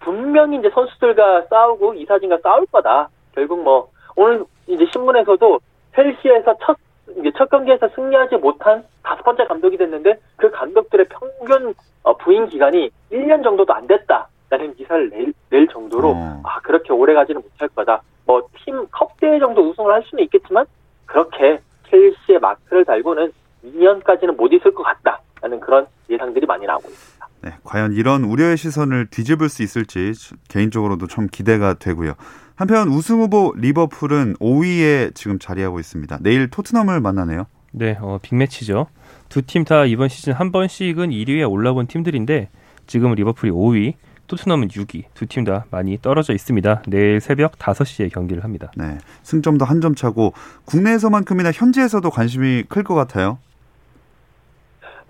분명히 0.00 0.58
이제 0.58 0.70
선수들과 0.70 1.46
싸우고 1.48 1.94
이사진과 1.94 2.38
싸울 2.42 2.66
거다. 2.66 3.08
결국 3.34 3.62
뭐 3.62 3.88
오늘 4.16 4.44
이제 4.66 4.84
신문에서도 4.92 5.60
헬시에서 5.96 6.54
첫 6.62 6.76
이제 7.18 7.30
첫 7.36 7.50
경기에서 7.50 7.88
승리하지 7.94 8.36
못한 8.36 8.84
다섯 9.02 9.22
번째 9.22 9.44
감독이 9.44 9.76
됐는데 9.76 10.18
그 10.36 10.50
감독들의 10.50 11.06
평균 11.08 11.74
어, 12.02 12.16
부임 12.16 12.46
기간이 12.46 12.90
1년 13.10 13.42
정도도 13.42 13.72
안 13.74 13.86
됐다라는 13.86 14.74
기사를 14.76 15.10
낼, 15.10 15.32
낼 15.50 15.66
정도로 15.68 16.10
어. 16.10 16.40
아 16.44 16.60
그렇게 16.60 16.92
오래 16.92 17.14
가지는 17.14 17.42
못할 17.42 17.68
거다. 17.68 18.02
뭐 18.26 18.42
팀 18.64 18.86
컵대회 18.90 19.38
정도 19.38 19.62
우승을 19.68 19.92
할 19.92 20.02
수는 20.04 20.24
있겠지만 20.24 20.64
그렇게 21.06 21.60
첼시의 21.90 22.38
마크를 22.40 22.84
달고는 22.84 23.32
2년까지는 23.64 24.36
못 24.36 24.52
있을 24.52 24.72
것 24.72 24.82
같다라는 24.84 25.60
그런 25.60 25.86
예상들이 26.08 26.46
많이 26.46 26.66
나오고 26.66 26.88
있습니다. 26.88 27.19
네, 27.42 27.54
과연 27.64 27.92
이런 27.94 28.24
우려의 28.24 28.56
시선을 28.56 29.06
뒤집을 29.06 29.48
수 29.48 29.62
있을지 29.62 30.12
개인적으로도 30.48 31.06
좀 31.06 31.26
기대가 31.30 31.74
되고요. 31.74 32.14
한편 32.54 32.88
우승 32.88 33.20
후보 33.20 33.54
리버풀은 33.56 34.34
5위에 34.36 35.14
지금 35.14 35.38
자리하고 35.38 35.80
있습니다. 35.80 36.18
내일 36.20 36.48
토트넘을 36.48 37.00
만나네요. 37.00 37.46
네, 37.72 37.96
어, 38.00 38.18
빅매치죠. 38.20 38.88
두 39.30 39.42
팀 39.42 39.64
다 39.64 39.86
이번 39.86 40.08
시즌 40.08 40.32
한 40.34 40.52
번씩은 40.52 41.10
1위에 41.10 41.50
올라온 41.50 41.86
팀들인데 41.86 42.50
지금 42.86 43.14
리버풀이 43.14 43.50
5위, 43.52 43.94
토트넘은 44.26 44.68
6위. 44.68 45.04
두 45.14 45.26
팀 45.26 45.44
다 45.44 45.64
많이 45.70 45.96
떨어져 46.02 46.34
있습니다. 46.34 46.82
내일 46.88 47.20
새벽 47.20 47.58
5시에 47.58 48.12
경기를 48.12 48.44
합니다. 48.44 48.70
네. 48.76 48.98
승점도 49.22 49.64
한 49.64 49.80
점 49.80 49.94
차고 49.94 50.34
국내에서만큼이나 50.66 51.52
현지에서도 51.52 52.10
관심이 52.10 52.64
클 52.68 52.84
것 52.84 52.94
같아요. 52.94 53.38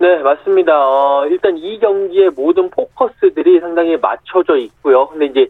네, 0.01 0.17
맞습니다. 0.23 0.73
어, 0.89 1.27
일단 1.27 1.55
이 1.57 1.77
경기의 1.77 2.31
모든 2.35 2.71
포커스들이 2.71 3.59
상당히 3.59 3.97
맞춰져 3.97 4.55
있고요. 4.57 5.07
근데 5.09 5.27
이제 5.27 5.47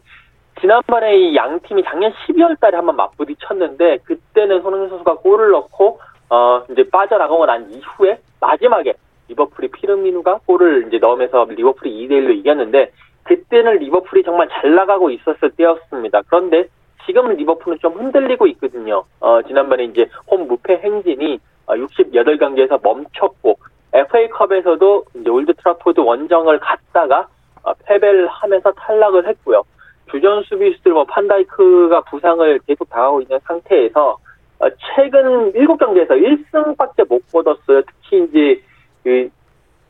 지난번에 0.60 1.16
이 1.18 1.36
양 1.38 1.58
팀이 1.62 1.82
작년 1.86 2.12
12월 2.12 2.60
달에 2.60 2.76
한번 2.76 2.98
맞부딪혔는데 2.98 4.00
그때는 4.04 4.62
손흥민 4.62 4.90
선수가 4.90 5.20
골을 5.20 5.52
넣고 5.52 6.00
어 6.30 6.64
이제 6.70 6.84
빠져나가고 6.90 7.46
난 7.46 7.72
이후에 7.72 8.20
마지막에 8.42 8.94
리버풀이 9.30 9.70
피르미누가 9.70 10.42
골을 10.46 10.88
이제 10.88 10.98
넣으면서 10.98 11.46
리버풀이 11.46 11.90
2대 11.90 12.12
1로 12.12 12.36
이겼는데 12.36 12.92
그때는 13.24 13.78
리버풀이 13.78 14.24
정말 14.24 14.50
잘 14.50 14.76
나가고 14.76 15.12
있었을 15.12 15.52
때였습니다. 15.52 16.24
그런데 16.28 16.68
지금은 17.06 17.38
리버풀은 17.38 17.80
좀 17.80 17.94
흔들리고 17.94 18.48
있거든요. 18.48 19.06
어 19.22 19.42
지난번에 19.44 19.86
이제 19.86 20.10
홈 20.30 20.46
무패 20.48 20.82
행진이 20.84 21.40
68경기에서 21.68 22.74
어, 22.74 22.80
멈췄고 22.84 23.58
FA컵에서도 23.94 25.06
이제 25.16 25.30
올드 25.30 25.54
트래포드 25.56 26.00
원정을 26.00 26.60
갔다가 26.60 27.28
어, 27.64 27.74
패배를 27.86 28.28
하면서 28.28 28.72
탈락을 28.72 29.28
했고요. 29.28 29.64
주전 30.10 30.44
수비수들 30.44 30.92
뭐 30.94 31.06
판다이크가 31.06 32.02
부상을 32.02 32.60
계속 32.68 32.90
당하고 32.90 33.22
있는 33.22 33.40
상태에서 33.44 34.18
어, 34.60 34.70
최근 34.96 35.52
7경기에서 35.54 36.12
1승밖에 36.12 37.08
못 37.08 37.22
거뒀어요. 37.32 37.82
특히 37.82 38.24
이제 38.24 38.62
그 39.04 39.30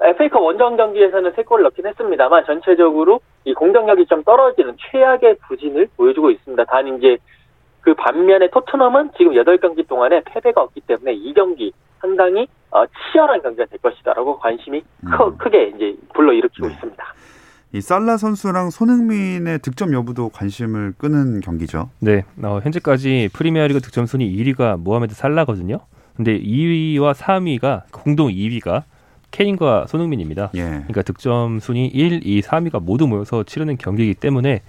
FA컵 0.01 0.41
원정 0.41 0.77
경기에서는 0.77 1.31
3골을 1.33 1.61
넣긴 1.63 1.85
했습니다만 1.85 2.45
전체적으로 2.45 3.19
이 3.45 3.53
공격력이 3.53 4.07
좀 4.07 4.23
떨어지는 4.23 4.75
최악의 4.79 5.37
부진을 5.47 5.89
보여주고 5.95 6.31
있습니다. 6.31 6.63
단 6.65 6.87
이제 6.97 7.17
그 7.81 7.93
반면에 7.93 8.47
토트넘은 8.49 9.11
지금 9.17 9.33
8경기 9.33 9.87
동안에 9.87 10.21
패배가 10.25 10.61
없기 10.61 10.81
때문에 10.81 11.13
이 11.13 11.33
경기 11.33 11.71
상당히 11.99 12.47
어, 12.71 12.85
치열한 12.87 13.41
경기가 13.41 13.65
될 13.65 13.79
것이다라고 13.79 14.39
관심이 14.39 14.83
음. 15.03 15.37
크게 15.37 15.73
이제 15.75 15.95
불러일으키고 16.13 16.67
네. 16.67 16.73
있습니다. 16.73 17.03
이 17.73 17.79
살라 17.79 18.17
선수랑 18.17 18.69
손흥민의 18.69 19.59
득점 19.59 19.93
여부도 19.93 20.29
관심을 20.29 20.93
끄는 20.97 21.39
경기죠. 21.39 21.89
네, 21.99 22.25
어, 22.43 22.59
현재까지 22.61 23.29
프리미어리그 23.31 23.79
득점 23.79 24.05
순위 24.05 24.35
1위가 24.35 24.77
모하메드 24.77 25.15
살라거든요. 25.15 25.79
근데 26.15 26.37
2위와 26.39 27.13
3위가 27.13 27.83
공동 27.91 28.27
2위가 28.27 28.83
케인과 29.31 29.87
손흥민입니다. 29.87 30.51
예. 30.55 30.63
그러니까 30.63 31.01
득점 31.03 31.59
순위 31.59 31.87
1, 31.87 32.27
2, 32.27 32.41
3위가 32.41 32.83
모두 32.83 33.07
모여서 33.07 33.43
치르는 33.43 33.77
경기이기 33.77 34.15
때문에 34.15 34.61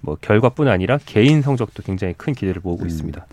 뭐 0.00 0.16
결과뿐 0.20 0.68
아니라 0.68 0.98
개인 1.04 1.40
성적도 1.40 1.82
굉장히 1.82 2.12
큰 2.14 2.34
기대를 2.34 2.60
모으고 2.62 2.82
음. 2.82 2.86
있습니다. 2.86 3.26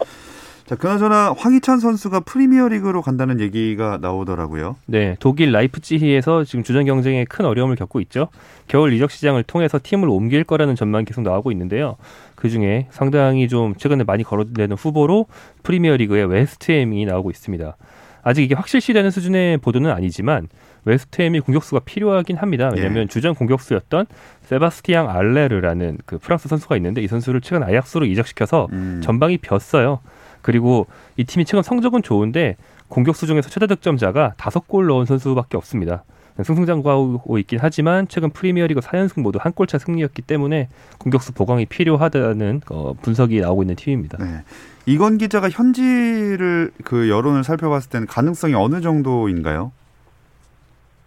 자, 0.68 0.76
그나저나 0.76 1.34
황희찬 1.38 1.80
선수가 1.80 2.20
프리미어리그로 2.22 3.02
간다는 3.02 3.40
얘기가 3.40 4.00
나오더라고요. 4.02 4.76
네, 4.86 5.16
독일 5.22 5.54
라이프치히에서 5.54 6.44
지금 6.44 6.62
주전 6.62 6.84
경쟁에 6.84 7.24
큰 7.24 7.46
어려움을 7.46 7.78
겪고 7.78 8.02
있죠. 8.02 8.28
겨울 8.68 8.92
이적 8.92 9.10
시장을 9.10 9.44
통해서 9.44 9.80
팀을 9.82 10.10
옮길 10.10 10.44
거라는 10.44 10.76
전망이 10.76 11.06
계속 11.06 11.22
나오고 11.22 11.54
있는데요. 11.54 11.96
그 12.36 12.50
중에 12.50 12.88
상당히 12.90 13.48
좀 13.48 13.76
최근에 13.76 14.04
많이 14.04 14.26
거론되는 14.26 14.76
후보로 14.76 15.28
프리미어리그의 15.64 16.26
웨스트햄이 16.26 17.06
나오고 17.06 17.32
있습니다. 17.32 17.78
아직 18.24 18.44
이게 18.44 18.54
확실시되는 18.54 19.10
수준의 19.10 19.60
보도는 19.60 19.90
아니지만 19.90 20.50
웨스트햄이 20.84 21.40
공격수가 21.40 21.84
필요하긴 21.86 22.36
합니다. 22.36 22.72
왜냐하면 22.76 23.04
예. 23.04 23.08
주전 23.08 23.36
공격수였던 23.36 24.06
세바스티앙 24.42 25.10
알레르라는 25.10 26.00
그 26.06 26.18
프랑스 26.18 26.50
선수가 26.50 26.76
있는데 26.76 27.02
이 27.02 27.08
선수를 27.08 27.40
최근 27.40 27.64
아약스로 27.64 28.06
이적시켜서 28.06 28.68
음. 28.74 29.00
전방이 29.02 29.38
비었어요. 29.38 30.02
그리고 30.48 30.88
이 31.18 31.26
팀이 31.26 31.44
최근 31.44 31.62
성적은 31.62 32.04
좋은데 32.04 32.56
공격수 32.88 33.28
중에서 33.28 33.50
최다 33.50 33.68
득점자가 33.68 34.36
다섯 34.38 34.66
골 34.66 34.88
넣은 34.88 35.04
선수밖에 35.04 35.58
없습니다. 35.58 36.06
승승장구하고 36.42 37.38
있긴 37.40 37.60
하지만 37.62 38.08
최근 38.08 38.30
프리미어리그 38.30 38.80
4연승 38.80 39.22
모두 39.22 39.40
한 39.42 39.52
골차 39.52 39.78
승리였기 39.78 40.22
때문에 40.22 40.70
공격수 41.00 41.34
보강이 41.34 41.66
필요하다는 41.66 42.62
어, 42.72 42.94
분석이 43.02 43.42
나오고 43.42 43.64
있는 43.64 43.76
팀입니다. 43.76 44.20
네. 44.20 44.46
이건 44.86 45.18
기자가 45.18 45.50
현지를 45.50 46.72
그 46.86 47.10
여론을 47.10 47.44
살펴봤을 47.44 47.90
때는 47.92 48.08
가능성이 48.08 48.54
어느 48.54 48.80
정도인가요? 48.80 49.74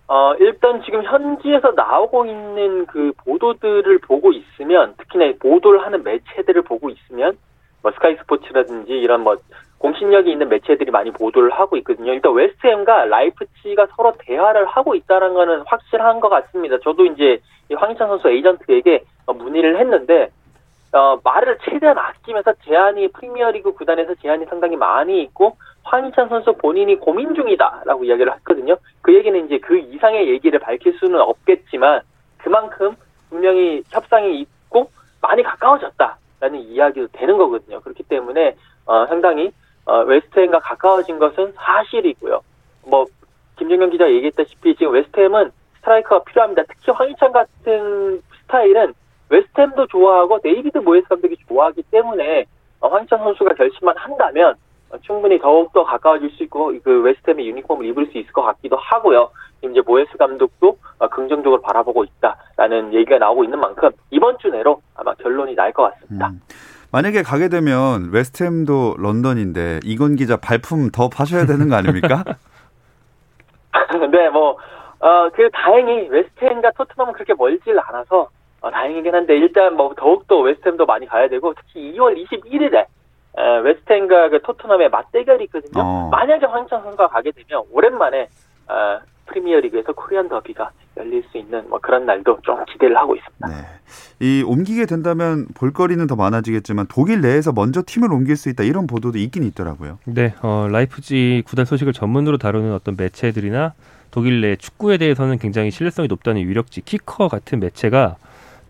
어, 0.08 0.34
일단 0.38 0.82
지금 0.84 1.02
현지에서 1.02 1.70
나오고 1.70 2.26
있는 2.26 2.84
그 2.84 3.12
보도들을 3.24 4.00
보고 4.00 4.32
있으면 4.34 4.96
특히나 4.98 5.32
보도를 5.40 5.82
하는 5.86 6.02
매체들을 6.02 6.60
보고 6.62 6.90
있으면 6.90 7.38
뭐 7.82 7.92
스카이 7.92 8.16
스포츠라든지 8.16 8.92
이런 8.92 9.22
뭐 9.22 9.36
공신력이 9.78 10.30
있는 10.30 10.48
매체들이 10.48 10.90
많이 10.90 11.10
보도를 11.10 11.50
하고 11.50 11.76
있거든요. 11.78 12.12
일단 12.12 12.34
웨스트햄과 12.34 13.06
라이프치가 13.06 13.86
서로 13.96 14.12
대화를 14.18 14.66
하고 14.66 14.94
있다는 14.94 15.32
거는 15.34 15.62
확실한 15.66 16.20
것 16.20 16.28
같습니다. 16.28 16.78
저도 16.82 17.06
이제 17.06 17.40
황희찬 17.74 18.08
선수 18.08 18.28
에이전트에게 18.28 19.04
문의를 19.26 19.78
했는데 19.78 20.30
어, 20.92 21.18
말을 21.22 21.58
최대한 21.64 21.96
아끼면서 21.98 22.52
제한이 22.64 23.08
프리미어리그 23.08 23.72
구단에서 23.72 24.14
제한이 24.16 24.44
상당히 24.46 24.76
많이 24.76 25.22
있고 25.22 25.56
황희찬 25.84 26.28
선수 26.28 26.52
본인이 26.54 26.96
고민 26.96 27.34
중이다라고 27.34 28.04
이야기를 28.04 28.34
했거든요. 28.34 28.76
그 29.00 29.14
얘기는 29.14 29.46
이제 29.46 29.58
그 29.58 29.78
이상의 29.78 30.28
얘기를 30.28 30.58
밝힐 30.58 30.92
수는 30.98 31.20
없겠지만 31.20 32.00
그만큼 32.38 32.96
분명히 33.28 33.82
협상이 33.90 34.40
있고 34.40 34.90
많이 35.22 35.42
가까워졌다 35.42 36.18
라는 36.40 36.60
이야기도 36.60 37.08
되는 37.12 37.36
거거든요. 37.36 37.80
그렇기 37.80 38.02
때문에 38.04 38.56
어, 38.86 39.06
상당히 39.06 39.52
어, 39.84 40.00
웨스트햄과 40.00 40.60
가까워진 40.60 41.18
것은 41.18 41.52
사실이고요. 41.54 42.40
뭐 42.86 43.06
김정현 43.58 43.90
기자 43.90 44.10
얘기했다시피 44.10 44.74
지금 44.76 44.92
웨스트햄은 44.94 45.50
스트라이커가 45.76 46.24
필요합니다. 46.24 46.62
특히 46.68 46.92
황희찬 46.92 47.32
같은 47.32 48.22
스타일은 48.42 48.94
웨스트햄도 49.28 49.86
좋아하고 49.86 50.40
데이비드 50.40 50.78
모예스 50.78 51.08
감독이 51.08 51.36
좋아하기 51.48 51.82
때문에 51.90 52.46
어, 52.80 52.88
황희찬 52.88 53.18
선수가 53.18 53.54
결심만 53.54 53.96
한다면 53.96 54.54
어, 54.54 54.56
충분히 55.02 55.38
더욱더 55.38 55.84
가까워질 55.84 56.30
수 56.30 56.42
있고 56.44 56.72
그 56.82 57.02
웨스트햄의 57.02 57.48
유니폼을 57.48 57.86
입을 57.86 58.06
수 58.06 58.18
있을 58.18 58.32
것 58.32 58.42
같기도 58.42 58.76
하고요. 58.76 59.30
이제 59.62 59.80
모예스 59.86 60.16
감독도 60.16 60.78
어, 60.98 61.08
긍정적으로 61.08 61.60
바라보고 61.60 62.04
있다라는 62.04 62.94
얘기가 62.94 63.18
나오고 63.18 63.44
있는 63.44 63.60
만큼 63.60 63.90
이번 64.10 64.38
주 64.38 64.48
내로 64.48 64.80
아마 64.94 65.14
결론이 65.14 65.54
날 65.54 65.72
것 65.72 65.92
같습니다. 65.94 66.28
음. 66.28 66.40
만약에 66.92 67.22
가게 67.22 67.48
되면 67.48 68.10
웨스트햄도 68.10 68.96
런던인데 68.98 69.80
이건 69.84 70.16
기자 70.16 70.36
발품 70.36 70.90
더 70.90 71.08
파셔야 71.08 71.46
되는 71.46 71.68
거 71.68 71.76
아닙니까? 71.76 72.24
네, 74.10 74.28
뭐, 74.30 74.56
어, 74.98 75.28
그 75.32 75.48
다행히 75.52 76.08
웨스트햄과 76.08 76.72
토트넘은 76.72 77.12
그렇게 77.12 77.34
멀질 77.34 77.78
않아서 77.78 78.28
어, 78.60 78.70
다행이긴 78.70 79.14
한데 79.14 79.36
일단 79.36 79.76
뭐 79.76 79.94
더욱더 79.96 80.40
웨스트햄도 80.40 80.84
많이 80.86 81.06
가야 81.06 81.28
되고 81.28 81.54
특히 81.54 81.94
2월 81.94 82.16
21일에 82.26 82.74
에, 82.74 82.86
웨스트햄과 83.36 84.30
그 84.30 84.42
토트넘의 84.42 84.90
맞대결이 84.90 85.44
있거든요. 85.44 85.82
어. 85.82 86.08
만약에 86.10 86.46
황희찬 86.46 86.82
선수가 86.82 87.08
가게 87.08 87.30
되면 87.32 87.64
오랜만에 87.70 88.28
어, 88.68 89.00
프리미어리그에서 89.26 89.92
코리안 89.92 90.28
더비가 90.28 90.70
열릴 90.96 91.22
수 91.30 91.38
있는 91.38 91.68
뭐 91.68 91.78
그런 91.80 92.04
날도 92.06 92.38
좀 92.42 92.64
기대를 92.66 92.96
하고 92.96 93.14
있습니다. 93.14 93.46
네. 93.48 93.54
이 94.20 94.42
옮기게 94.46 94.86
된다면 94.86 95.46
볼거리는 95.54 96.06
더 96.06 96.16
많아지겠지만 96.16 96.86
독일 96.88 97.20
내에서 97.20 97.52
먼저 97.52 97.82
팀을 97.86 98.12
옮길 98.12 98.36
수 98.36 98.48
있다 98.48 98.64
이런 98.64 98.86
보도도 98.86 99.18
있긴 99.18 99.44
있더라고요. 99.44 99.98
네, 100.04 100.34
어, 100.42 100.68
라이프치히 100.70 101.44
구단 101.46 101.64
소식을 101.64 101.92
전문으로 101.92 102.38
다루는 102.38 102.74
어떤 102.74 102.96
매체들이나 102.98 103.72
독일 104.10 104.40
내 104.40 104.56
축구에 104.56 104.98
대해서는 104.98 105.38
굉장히 105.38 105.70
신뢰성이 105.70 106.08
높다는 106.08 106.42
유력지 106.42 106.82
키커 106.82 107.28
같은 107.28 107.60
매체가 107.60 108.16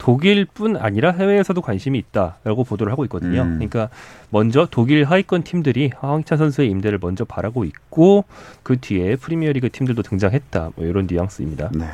독일뿐 0.01 0.79
아니라 0.79 1.13
해외에서도 1.13 1.61
관심이 1.61 1.99
있다라고 1.99 2.65
보도를 2.65 2.91
하고 2.91 3.05
있거든요. 3.05 3.43
음. 3.43 3.55
그러니까 3.57 3.91
먼저 4.31 4.67
독일 4.69 5.05
하위권 5.05 5.43
팀들이 5.43 5.91
황희찬 5.95 6.39
선수의 6.39 6.71
임대를 6.71 6.99
먼저 7.01 7.25
바라고 7.25 7.65
있고 7.65 8.25
그 8.63 8.81
뒤에 8.81 9.17
프리미어리그 9.17 9.69
팀들도 9.71 10.03
등장했다. 10.03 10.71
뭐 10.75 10.87
이런 10.87 11.07
뉘앙스입니다. 11.09 11.73
네. 11.75 11.85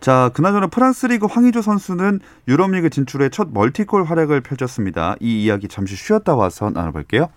자, 0.00 0.30
그나저나 0.34 0.66
프랑스 0.66 1.06
리그 1.06 1.26
황의조 1.26 1.62
선수는 1.62 2.20
유럽리그 2.48 2.90
진출의 2.90 3.30
첫 3.30 3.48
멀티골 3.52 4.04
활약을 4.04 4.40
펼쳤습니다. 4.40 5.14
이 5.20 5.44
이야기 5.44 5.68
잠시 5.68 5.94
쉬었다 5.94 6.34
와서 6.34 6.70
나눠볼게요. 6.70 7.28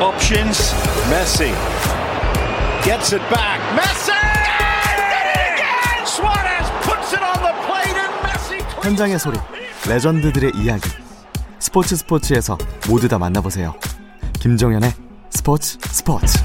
옵션스 0.00 0.74
메시 1.10 1.93
gets 2.84 3.14
it 3.14 3.24
back. 3.30 3.60
Messi! 3.74 4.12
현장의 8.82 9.18
소리, 9.18 9.38
레전드들의 9.88 10.52
이야기. 10.56 10.90
스포츠 11.58 11.96
스포츠에서 11.96 12.58
모두 12.86 13.08
다 13.08 13.18
만나보세요. 13.18 13.74
김정현의 14.40 14.92
스포츠 15.30 15.78
스포츠. 15.80 16.38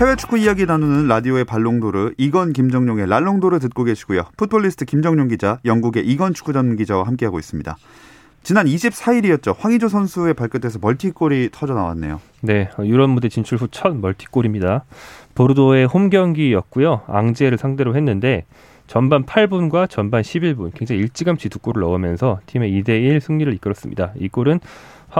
해외 0.00 0.16
축구 0.16 0.38
이야기 0.38 0.64
나누는 0.64 1.06
라디오의 1.08 1.44
발롱도르 1.44 2.14
이건 2.16 2.54
김정용의 2.54 3.06
랄롱도르 3.06 3.58
듣고 3.60 3.84
계시고요. 3.84 4.24
풋볼리스트 4.38 4.86
김정용 4.86 5.28
기자, 5.28 5.60
영국의 5.66 6.06
이건 6.06 6.32
축구 6.32 6.54
전문 6.54 6.76
기자와 6.76 7.06
함께하고 7.06 7.38
있습니다. 7.38 7.76
지난 8.44 8.66
24일이었죠. 8.66 9.56
황의조 9.58 9.88
선수의 9.88 10.34
발끝에서 10.34 10.78
멀티골이 10.80 11.48
터져 11.50 11.72
나왔네요. 11.74 12.20
네, 12.42 12.68
유럽 12.80 13.08
무대 13.08 13.30
진출 13.30 13.56
후 13.56 13.68
첫 13.70 13.96
멀티골입니다. 13.96 14.84
보르도의 15.34 15.86
홈 15.86 16.10
경기였고요. 16.10 17.00
앙제를 17.06 17.56
상대로 17.56 17.96
했는데 17.96 18.44
전반 18.86 19.24
8분과 19.24 19.88
전반 19.88 20.20
11분 20.20 20.72
굉장히 20.74 21.00
일찌감치 21.00 21.48
두 21.48 21.58
골을 21.58 21.80
넣으면서 21.80 22.38
팀의 22.44 22.70
2대 22.82 22.90
1 22.90 23.20
승리를 23.22 23.50
이끌었습니다. 23.54 24.12
이 24.18 24.28
골은 24.28 24.60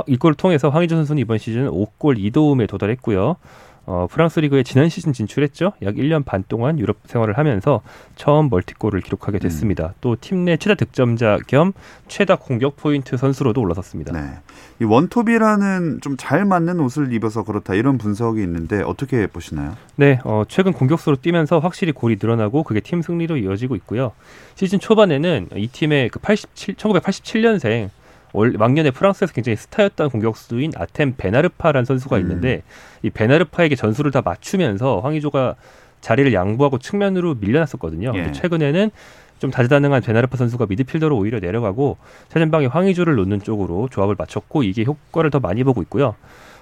이 0.07 0.17
골을 0.19 0.35
통해서 0.35 0.69
황의조 0.69 0.97
선수는 0.97 1.19
이번 1.23 1.39
시즌 1.39 1.71
5골 1.71 2.19
2도움에 2.31 2.69
도달했고요. 2.69 3.37
어, 3.87 4.07
프랑스 4.11 4.41
리그에 4.41 4.63
지난 4.63 4.89
시즌 4.89 5.13
진출했죠. 5.13 5.75
약 5.83 5.95
1년 5.95 6.25
반 6.25 6.43
동안 6.49 6.79
유럽 6.79 6.97
생활을 7.07 7.39
하면서 7.39 7.83
처음 8.17 8.49
멀티골을 8.51 9.03
기록하게 9.03 9.39
됐습니다. 9.39 9.89
음. 9.89 9.93
또팀 10.01 10.45
내 10.45 10.57
최다 10.57 10.75
득점자 10.77 11.39
겸 11.47 11.73
최다 12.09 12.37
공격 12.37 12.77
포인트 12.77 13.17
선수로도 13.17 13.61
올라섰습니다. 13.61 14.13
네. 14.13 14.39
이 14.81 14.85
원톱이라는 14.85 16.01
좀 16.01 16.15
잘 16.25 16.45
맞는 16.47 16.81
옷을 16.81 17.13
입어서 17.13 17.45
그렇다 17.45 17.75
이런 17.75 17.99
분석이 17.99 18.43
있는데 18.43 18.83
어떻게 18.83 19.27
보시나요? 19.27 19.77
네, 19.97 20.21
어, 20.25 20.45
최근 20.49 20.73
공격수로 20.73 21.17
뛰면서 21.17 21.59
확실히 21.59 21.93
골이 21.93 22.17
늘어나고 22.19 22.63
그게 22.63 22.81
팀 22.81 23.03
승리로 23.03 23.37
이어지고 23.37 23.77
있고요. 23.77 24.13
시즌 24.55 24.79
초반에는 24.81 25.49
이 25.57 25.67
팀의 25.67 26.09
그 26.09 26.19
87, 26.21 26.77
1987년생 26.77 27.91
왕년에 28.35 28.91
프랑스에서 28.91 29.33
굉장히 29.33 29.57
스타였던 29.57 30.11
공격수인 30.11 30.73
하템 30.77 31.15
벤 31.17 31.30
아르파라는 31.30 31.85
선수가 31.85 32.17
음. 32.17 32.21
있는데 32.23 32.57
음. 32.57 33.07
이 33.07 33.11
벤 33.11 33.27
아르파에게 33.27 33.77
전술을 33.77 34.11
다 34.11 34.23
맞추면서 34.25 35.01
황의조가 35.01 35.55
자리를 36.01 36.33
양보하고 36.35 36.79
측면으로 36.79 37.37
밀려났었거든요. 37.37 38.13
예. 38.15 38.33
최근에는 38.33 38.91
좀 39.39 39.51
다재다능한 39.51 40.03
베나르파 40.03 40.37
선수가 40.37 40.67
미드필더로 40.69 41.17
오히려 41.17 41.39
내려가고 41.39 41.97
최전방에 42.29 42.67
황의조를 42.67 43.15
놓는 43.15 43.43
쪽으로 43.43 43.89
조합을 43.91 44.17
맞췄고 44.19 44.65
이게 44.65 44.85
효과를 44.85 45.31
더 45.31 45.41
많이 45.41 45.65
보고 45.65 45.81
있고요. 45.83 46.15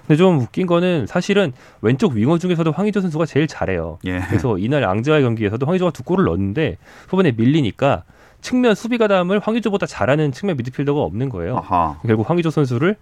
근데 0.07 0.17
좀 0.17 0.39
웃긴 0.39 0.67
거는 0.67 1.07
사실은 1.07 1.53
왼쪽 1.81 2.13
윙어 2.13 2.37
중에서도 2.37 2.71
황의조 2.71 3.01
선수가 3.01 3.25
제일 3.25 3.47
잘해요. 3.47 3.99
예. 4.05 4.19
그래서 4.27 4.57
이날 4.57 4.83
앙제와의 4.83 5.23
경기에서도 5.23 5.65
황의조가 5.65 5.91
두 5.91 6.03
골을 6.03 6.25
넣었는데 6.25 6.77
후반에 7.07 7.31
밀리니까 7.31 8.03
측면 8.43 8.75
수비 8.75 8.97
가담을 8.99 9.39
황의조보다 9.39 9.85
잘하는 9.87 10.31
측면 10.31 10.57
미드필더가 10.57 10.99
없는 11.01 11.29
거예요. 11.29 11.57
아하. 11.57 11.97
결국 12.05 12.29
황의조 12.29 12.51
선수를 12.51 12.95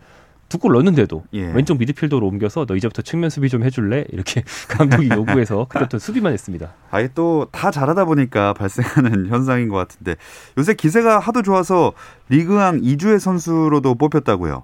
두골 0.50 0.74
넣었는데도 0.74 1.24
예. 1.34 1.52
왼쪽 1.54 1.78
미드필더로 1.80 2.28
옮겨서 2.28 2.66
너 2.66 2.76
이제부터 2.76 3.02
측면 3.02 3.30
수비 3.30 3.48
좀 3.50 3.64
해줄래? 3.64 4.04
이렇게 4.12 4.44
감독이 4.70 5.10
요구해서 5.10 5.66
그때부터 5.72 5.98
수비만 5.98 6.34
했습니다. 6.34 6.74
아예 6.92 7.08
또 7.14 7.48
다 7.52 7.72
잘하다 7.72 8.06
보니까 8.06 8.54
발생하는 8.54 9.28
현상인 9.32 9.70
것 9.70 9.78
같은데 9.78 10.16
요새 10.58 10.74
기세가 10.74 11.20
하도 11.20 11.42
좋아서 11.42 11.94
리그왕 12.30 12.80
이주의 12.84 13.20
선수로도 13.20 13.96
뽑혔다고요. 13.96 14.64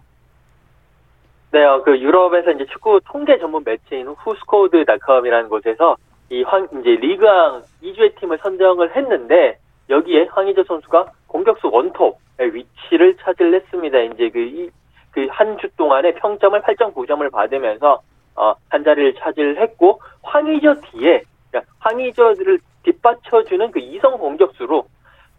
네, 1.51 1.63
어, 1.63 1.81
그 1.83 1.97
유럽에서 1.99 2.51
이제 2.51 2.65
축구 2.71 2.99
통계 3.05 3.39
전문 3.39 3.63
매체인 3.65 4.07
후스코드닷컴이라는 4.07 5.49
곳에서 5.49 5.95
이 6.29 6.43
황 6.43 6.67
이제 6.81 6.89
리그왕 6.89 7.63
이주의 7.81 8.13
팀을 8.19 8.37
선정을 8.43 8.93
했는데 8.97 9.57
여기에 9.89 10.27
황희조 10.31 10.63
선수가 10.65 11.11
공격수 11.27 11.69
원톱의 11.71 12.53
위치를 12.53 13.15
차지했습니다. 13.17 13.99
이제 13.99 14.29
그, 14.29 14.69
그 15.11 15.27
한 15.29 15.57
주 15.57 15.67
동안에 15.77 16.13
평점을 16.15 16.59
8.9점을 16.61 17.31
받으면서, 17.31 18.01
어, 18.35 18.53
한 18.69 18.83
자리를 18.83 19.15
차지했고, 19.15 19.99
황희조 20.21 20.81
뒤에, 20.81 21.21
그러니까 21.49 21.71
황희조를 21.79 22.59
뒷받쳐주는 22.83 23.71
그 23.71 23.79
이성 23.79 24.17
공격수로, 24.17 24.85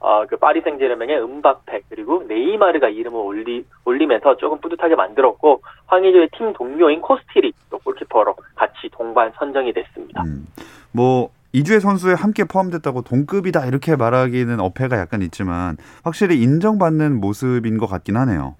어, 0.00 0.26
그 0.26 0.36
파리 0.36 0.60
생제르맹의 0.62 1.22
음바페 1.22 1.80
그리고 1.88 2.22
네이마르가 2.28 2.88
이름을 2.88 3.18
올리, 3.20 3.64
올리면서 3.84 4.36
조금 4.36 4.58
뿌듯하게 4.60 4.94
만들었고 4.94 5.60
황희조의 5.86 6.28
팀 6.36 6.52
동료인 6.52 7.00
코스티리 7.00 7.52
또 7.68 7.78
골키퍼로 7.78 8.34
같이 8.54 8.88
동반 8.92 9.32
선정이 9.36 9.72
됐습니다. 9.72 10.22
음, 10.22 10.46
뭐 10.92 11.30
이주혜 11.58 11.80
선수에 11.80 12.14
함께 12.14 12.44
포함됐다고 12.44 13.02
동급이다 13.02 13.66
이렇게 13.66 13.96
말하기는 13.96 14.60
어폐가 14.60 14.98
약간 14.98 15.22
있지만 15.22 15.76
확실히 16.04 16.40
인정받는 16.42 17.20
모습인 17.20 17.78
것 17.78 17.86
같긴 17.86 18.16
하네요. 18.16 18.56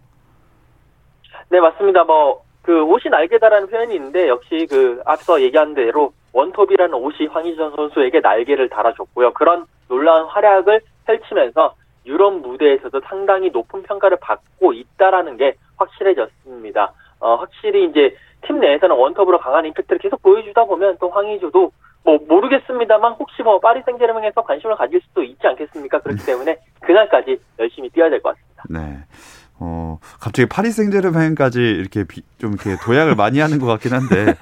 네 1.50 1.61
맞습니다. 1.61 2.04
뭐 2.04 2.48
그 2.68 2.82
옷이 2.82 3.04
날개다라는 3.11 3.68
표현이 3.68 3.94
있는데 3.94 4.28
역시 4.28 4.66
그 4.68 5.00
앞서 5.06 5.40
얘기한 5.40 5.72
대로 5.72 6.12
원톱이라는 6.34 6.92
옷이 6.92 7.26
황희전 7.28 7.74
선수에게 7.74 8.20
날개를 8.20 8.68
달아줬고요. 8.68 9.32
그런 9.32 9.64
놀라운 9.88 10.26
활약을 10.26 10.82
펼치면서 11.06 11.74
유럽 12.04 12.34
무대에서도 12.34 13.00
상당히 13.06 13.48
높은 13.48 13.82
평가를 13.84 14.18
받고 14.20 14.74
있다라는 14.74 15.38
게 15.38 15.54
확실해졌습니다. 15.78 16.92
어, 17.20 17.37
확실히 17.37 17.87
이제 17.87 18.14
팀 18.42 18.61
내에서는 18.61 18.94
원톱으로 18.94 19.38
강한 19.38 19.64
임팩트를 19.64 19.98
계속 20.00 20.20
보여주다 20.20 20.66
보면 20.66 20.98
또 21.00 21.08
황의조도 21.08 21.72
뭐 22.08 22.18
모르겠습니다만 22.26 23.12
혹시 23.18 23.42
뭐 23.42 23.60
파리 23.60 23.82
생제르맹에서 23.84 24.40
관심을 24.42 24.76
가질 24.76 24.98
수도 25.02 25.22
있지 25.22 25.46
않겠습니까? 25.46 26.00
그렇기 26.00 26.24
때문에 26.24 26.56
그날까지 26.80 27.38
열심히 27.58 27.90
뛰어야 27.90 28.08
될 28.08 28.22
것 28.22 28.34
같습니다. 28.34 28.62
네. 28.70 29.04
어, 29.60 29.98
갑자기 30.20 30.48
파리 30.48 30.70
생제르맹까지 30.70 31.58
이렇게 31.60 32.04
비, 32.04 32.22
좀 32.38 32.52
이렇게 32.52 32.76
도약을 32.84 33.16
많이 33.16 33.40
하는 33.40 33.58
것 33.58 33.66
같긴 33.66 33.92
한데 33.92 34.36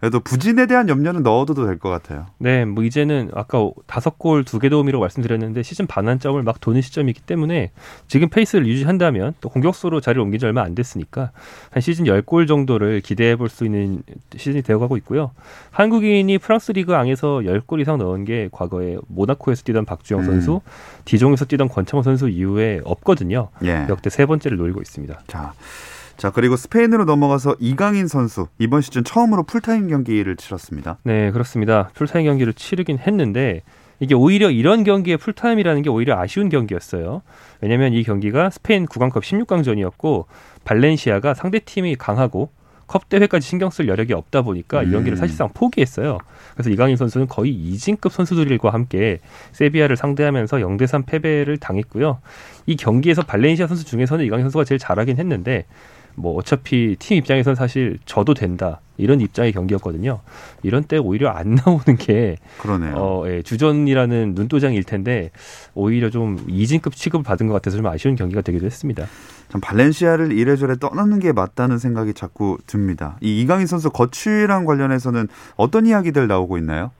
그래도 0.00 0.20
부진에 0.20 0.66
대한 0.66 0.88
염려는 0.88 1.22
넣어도 1.22 1.54
될 1.54 1.78
것 1.78 1.90
같아요. 1.90 2.26
네, 2.38 2.64
뭐 2.64 2.82
이제는 2.84 3.30
아까 3.34 3.68
다섯 3.86 4.18
골 4.18 4.44
두 4.44 4.58
개 4.58 4.68
도움이라고 4.70 5.02
말씀드렸는데 5.02 5.62
시즌 5.62 5.86
반환점을 5.86 6.42
막 6.42 6.60
도는 6.60 6.80
시점이기 6.80 7.20
때문에 7.20 7.70
지금 8.08 8.30
페이스를 8.30 8.66
유지한다면 8.66 9.34
또 9.42 9.50
공격수로 9.50 10.00
자리를 10.00 10.22
옮긴 10.22 10.40
지 10.40 10.46
얼마 10.46 10.62
안 10.62 10.74
됐으니까 10.74 11.32
한 11.70 11.80
시즌 11.82 12.06
열 12.06 12.22
골 12.22 12.46
정도를 12.46 13.00
기대해 13.02 13.36
볼 13.36 13.48
수 13.50 13.64
있는 13.66 14.02
시즌이 14.36 14.62
되어가고 14.62 14.96
있고요. 14.98 15.30
한국인이 15.70 16.38
프랑스 16.38 16.72
리그 16.72 16.94
앙에서 16.96 17.44
열 17.44 17.60
골 17.66 17.80
이상 17.80 17.98
넣은 17.98 18.24
게 18.24 18.48
과거에 18.52 18.96
모나코에서 19.08 19.62
뛰던 19.64 19.84
박주영 19.84 20.20
음. 20.20 20.24
선수, 20.26 20.60
디종에서 21.04 21.44
뛰던 21.44 21.68
권창훈 21.68 22.02
선수 22.02 22.28
이후에 22.28 22.80
없거든요. 22.84 23.48
예. 23.64 23.86
역대 23.88 24.08
세 24.08 24.24
번째 24.24 24.45
를 24.50 24.58
노리고 24.58 24.80
있습니다. 24.80 25.20
자. 25.26 25.52
자, 26.16 26.30
그리고 26.30 26.56
스페인으로 26.56 27.04
넘어가서 27.04 27.56
이강인 27.60 28.08
선수 28.08 28.48
이번 28.58 28.80
시즌 28.80 29.04
처음으로 29.04 29.42
풀타임 29.42 29.88
경기를 29.88 30.36
치렀습니다. 30.36 30.96
네, 31.02 31.30
그렇습니다. 31.30 31.90
풀타임 31.94 32.24
경기를 32.24 32.54
치르긴 32.54 32.98
했는데 32.98 33.62
이게 34.00 34.14
오히려 34.14 34.50
이런 34.50 34.84
경기에 34.84 35.16
풀타임이라는 35.16 35.82
게 35.82 35.90
오히려 35.90 36.18
아쉬운 36.18 36.48
경기였어요. 36.48 37.22
왜냐면 37.60 37.92
이 37.92 38.02
경기가 38.02 38.50
스페인 38.50 38.86
국왕컵 38.86 39.22
16강전이었고 39.22 40.24
발렌시아가 40.64 41.34
상대 41.34 41.58
팀이 41.58 41.96
강하고 41.96 42.50
컵 42.86 43.08
대회까지 43.08 43.46
신경 43.46 43.70
쓸 43.70 43.88
여력이 43.88 44.12
없다 44.12 44.42
보니까 44.42 44.82
이 44.82 44.90
경기를 44.90 45.16
음. 45.16 45.20
사실상 45.20 45.48
포기했어요. 45.52 46.18
그래서 46.54 46.70
이강인 46.70 46.96
선수는 46.96 47.26
거의 47.26 47.52
이진급 47.52 48.12
선수들과 48.12 48.70
함께 48.70 49.20
세비야를 49.52 49.96
상대하면서 49.96 50.58
0대3 50.58 51.06
패배를 51.06 51.58
당했고요. 51.58 52.18
이 52.66 52.76
경기에서 52.76 53.22
발렌시아 53.22 53.66
선수 53.66 53.84
중에서는 53.84 54.24
이강인 54.24 54.44
선수가 54.44 54.64
제일 54.64 54.78
잘하긴 54.78 55.18
했는데 55.18 55.66
뭐 56.16 56.34
어차피 56.36 56.96
팀 56.98 57.18
입장에서는 57.18 57.54
사실 57.54 57.98
져도 58.04 58.34
된다 58.34 58.80
이런 58.96 59.20
입장의 59.20 59.52
경기였거든요. 59.52 60.20
이런 60.62 60.82
때 60.84 60.96
오히려 60.98 61.28
안 61.30 61.54
나오는 61.64 61.96
게 61.98 62.36
그러네요. 62.58 62.94
어, 62.96 63.24
예, 63.28 63.42
주전이라는 63.42 64.34
눈도장일 64.34 64.84
텐데 64.84 65.30
오히려 65.74 66.10
좀 66.10 66.38
이진급 66.48 66.94
취급을 66.94 67.22
받은 67.22 67.46
것 67.46 67.52
같아서 67.54 67.76
좀 67.76 67.86
아쉬운 67.86 68.16
경기가 68.16 68.40
되기도 68.40 68.64
했습니다. 68.66 69.04
참 69.48 69.60
발렌시아를 69.60 70.32
이래저래 70.32 70.74
떠나는 70.76 71.18
게 71.18 71.32
맞다는 71.32 71.78
생각이 71.78 72.14
자꾸 72.14 72.58
듭니다. 72.66 73.16
이 73.20 73.40
이강인 73.42 73.66
선수 73.66 73.90
거취랑 73.90 74.64
관련해서는 74.64 75.28
어떤 75.56 75.86
이야기들 75.86 76.26
나오고 76.26 76.56
있나요? 76.58 76.90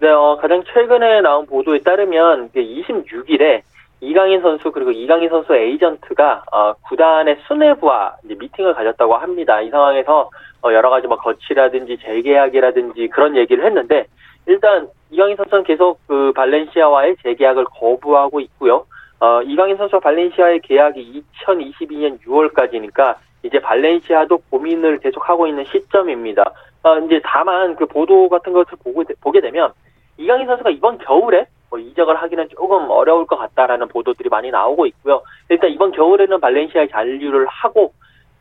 네, 0.00 0.08
어, 0.08 0.38
가장 0.42 0.62
최근에 0.74 1.22
나온 1.22 1.46
보도에 1.46 1.80
따르면 1.80 2.50
26일에 2.50 3.62
이강인 4.00 4.42
선수 4.42 4.70
그리고 4.72 4.90
이강인 4.90 5.28
선수 5.28 5.54
에이전트가 5.54 6.44
어, 6.52 6.72
구단의 6.88 7.38
수뇌부와 7.46 8.16
미팅을 8.24 8.74
가졌다고 8.74 9.16
합니다. 9.16 9.60
이 9.60 9.70
상황에서 9.70 10.30
어, 10.62 10.72
여러 10.72 10.90
가지 10.90 11.06
뭐 11.06 11.16
거치라든지 11.16 11.98
재계약이라든지 11.98 13.08
그런 13.08 13.36
얘기를 13.36 13.64
했는데 13.64 14.06
일단 14.46 14.88
이강인 15.10 15.36
선수는 15.36 15.64
계속 15.64 15.98
그 16.06 16.32
발렌시아와의 16.34 17.16
재계약을 17.22 17.64
거부하고 17.64 18.40
있고요. 18.40 18.86
어, 19.20 19.40
이강인 19.42 19.76
선수와 19.76 20.00
발렌시아의 20.00 20.60
계약이 20.60 21.24
2022년 21.44 22.20
6월까지니까 22.20 23.16
이제 23.42 23.60
발렌시아도 23.60 24.38
고민을 24.50 24.98
계속하고 24.98 25.46
있는 25.46 25.64
시점입니다. 25.64 26.52
어, 26.82 26.98
이제 26.98 27.20
다만 27.24 27.76
그 27.76 27.86
보도 27.86 28.28
같은 28.28 28.52
것을 28.52 28.76
보고, 28.82 29.04
보게 29.20 29.40
되면 29.40 29.72
이강인 30.18 30.46
선수가 30.46 30.70
이번 30.70 30.98
겨울에 30.98 31.46
뭐 31.70 31.78
이적을 31.78 32.16
하기는 32.16 32.48
조금 32.50 32.90
어려울 32.90 33.26
것 33.26 33.36
같다라는 33.36 33.88
보도들이 33.88 34.28
많이 34.28 34.50
나오고 34.50 34.86
있고요. 34.86 35.22
일단 35.48 35.70
이번 35.70 35.92
겨울에는 35.92 36.40
발렌시아에 36.40 36.88
잔류를 36.88 37.46
하고 37.46 37.92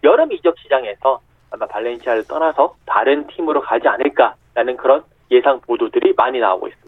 여름 0.04 0.32
이적 0.32 0.58
시장에서 0.60 1.20
아마 1.52 1.66
발렌시아를 1.66 2.26
떠나서 2.28 2.76
다른 2.86 3.26
팀으로 3.28 3.62
가지 3.62 3.88
않을까라는 3.88 4.78
그런 4.78 5.04
예상 5.32 5.60
보도들이 5.62 6.14
많이 6.16 6.40
나오고 6.40 6.68
있습니다. 6.68 6.85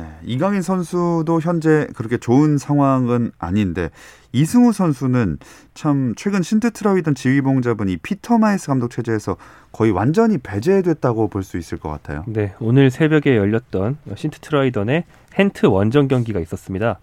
네, 0.00 0.06
이강인 0.24 0.62
선수도 0.62 1.40
현재 1.40 1.86
그렇게 1.94 2.16
좋은 2.16 2.56
상황은 2.56 3.32
아닌데 3.38 3.90
이승우 4.32 4.72
선수는 4.72 5.38
참 5.74 6.14
최근 6.16 6.42
신트트라위던 6.42 7.14
지휘봉잡은 7.14 7.88
이 7.88 7.96
피터 7.98 8.38
마스 8.38 8.68
감독 8.68 8.90
체제에서 8.90 9.36
거의 9.72 9.90
완전히 9.90 10.38
배제됐다고 10.38 11.28
볼 11.28 11.42
수 11.42 11.58
있을 11.58 11.78
것 11.78 11.90
같아요. 11.90 12.24
네, 12.26 12.54
오늘 12.60 12.90
새벽에 12.90 13.36
열렸던 13.36 13.98
신트트라위던의 14.14 15.04
헨트 15.38 15.66
원정 15.66 16.08
경기가 16.08 16.40
있었습니다. 16.40 16.98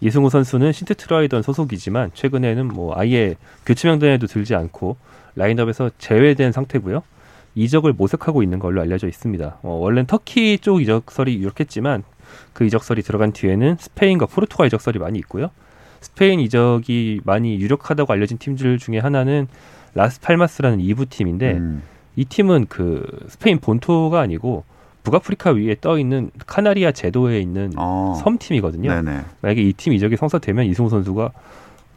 이승우 0.00 0.30
선수는 0.30 0.72
신트트라위던 0.72 1.42
소속이지만 1.42 2.10
최근에는 2.14 2.66
뭐 2.68 2.94
아예 2.96 3.36
교체 3.66 3.88
명단에도 3.88 4.26
들지 4.26 4.54
않고 4.54 4.96
라인업에서 5.36 5.90
제외된 5.98 6.52
상태고요. 6.52 7.02
이적을 7.54 7.92
모색하고 7.92 8.42
있는 8.42 8.58
걸로 8.58 8.80
알려져 8.80 9.08
있습니다. 9.08 9.58
어, 9.62 9.68
원래는 9.70 10.06
터키 10.06 10.58
쪽 10.58 10.80
이적설이 10.80 11.36
유력했지만 11.38 12.04
그 12.52 12.64
이적설이 12.64 13.02
들어간 13.02 13.32
뒤에는 13.32 13.76
스페인과 13.78 14.26
포르투갈 14.26 14.66
이적설이 14.68 14.98
많이 14.98 15.18
있고요. 15.20 15.50
스페인 16.00 16.40
이적이 16.40 17.20
많이 17.24 17.60
유력하다고 17.60 18.12
알려진 18.12 18.38
팀들 18.38 18.78
중에 18.78 18.98
하나는 18.98 19.48
라스팔마스라는 19.94 20.78
2부 20.78 21.08
팀인데 21.10 21.52
음. 21.54 21.82
이 22.16 22.24
팀은 22.24 22.66
그 22.68 23.06
스페인 23.28 23.58
본토가 23.58 24.20
아니고 24.20 24.64
북아프리카 25.02 25.50
위에 25.52 25.76
떠 25.80 25.98
있는 25.98 26.30
카나리아 26.46 26.92
제도에 26.92 27.40
있는 27.40 27.72
어. 27.76 28.18
섬 28.22 28.38
팀이거든요. 28.38 28.90
네네. 29.02 29.20
만약에 29.40 29.62
이 29.62 29.72
팀 29.72 29.92
이적이 29.94 30.16
성사되면 30.16 30.66
이승우 30.66 30.90
선수가 30.90 31.32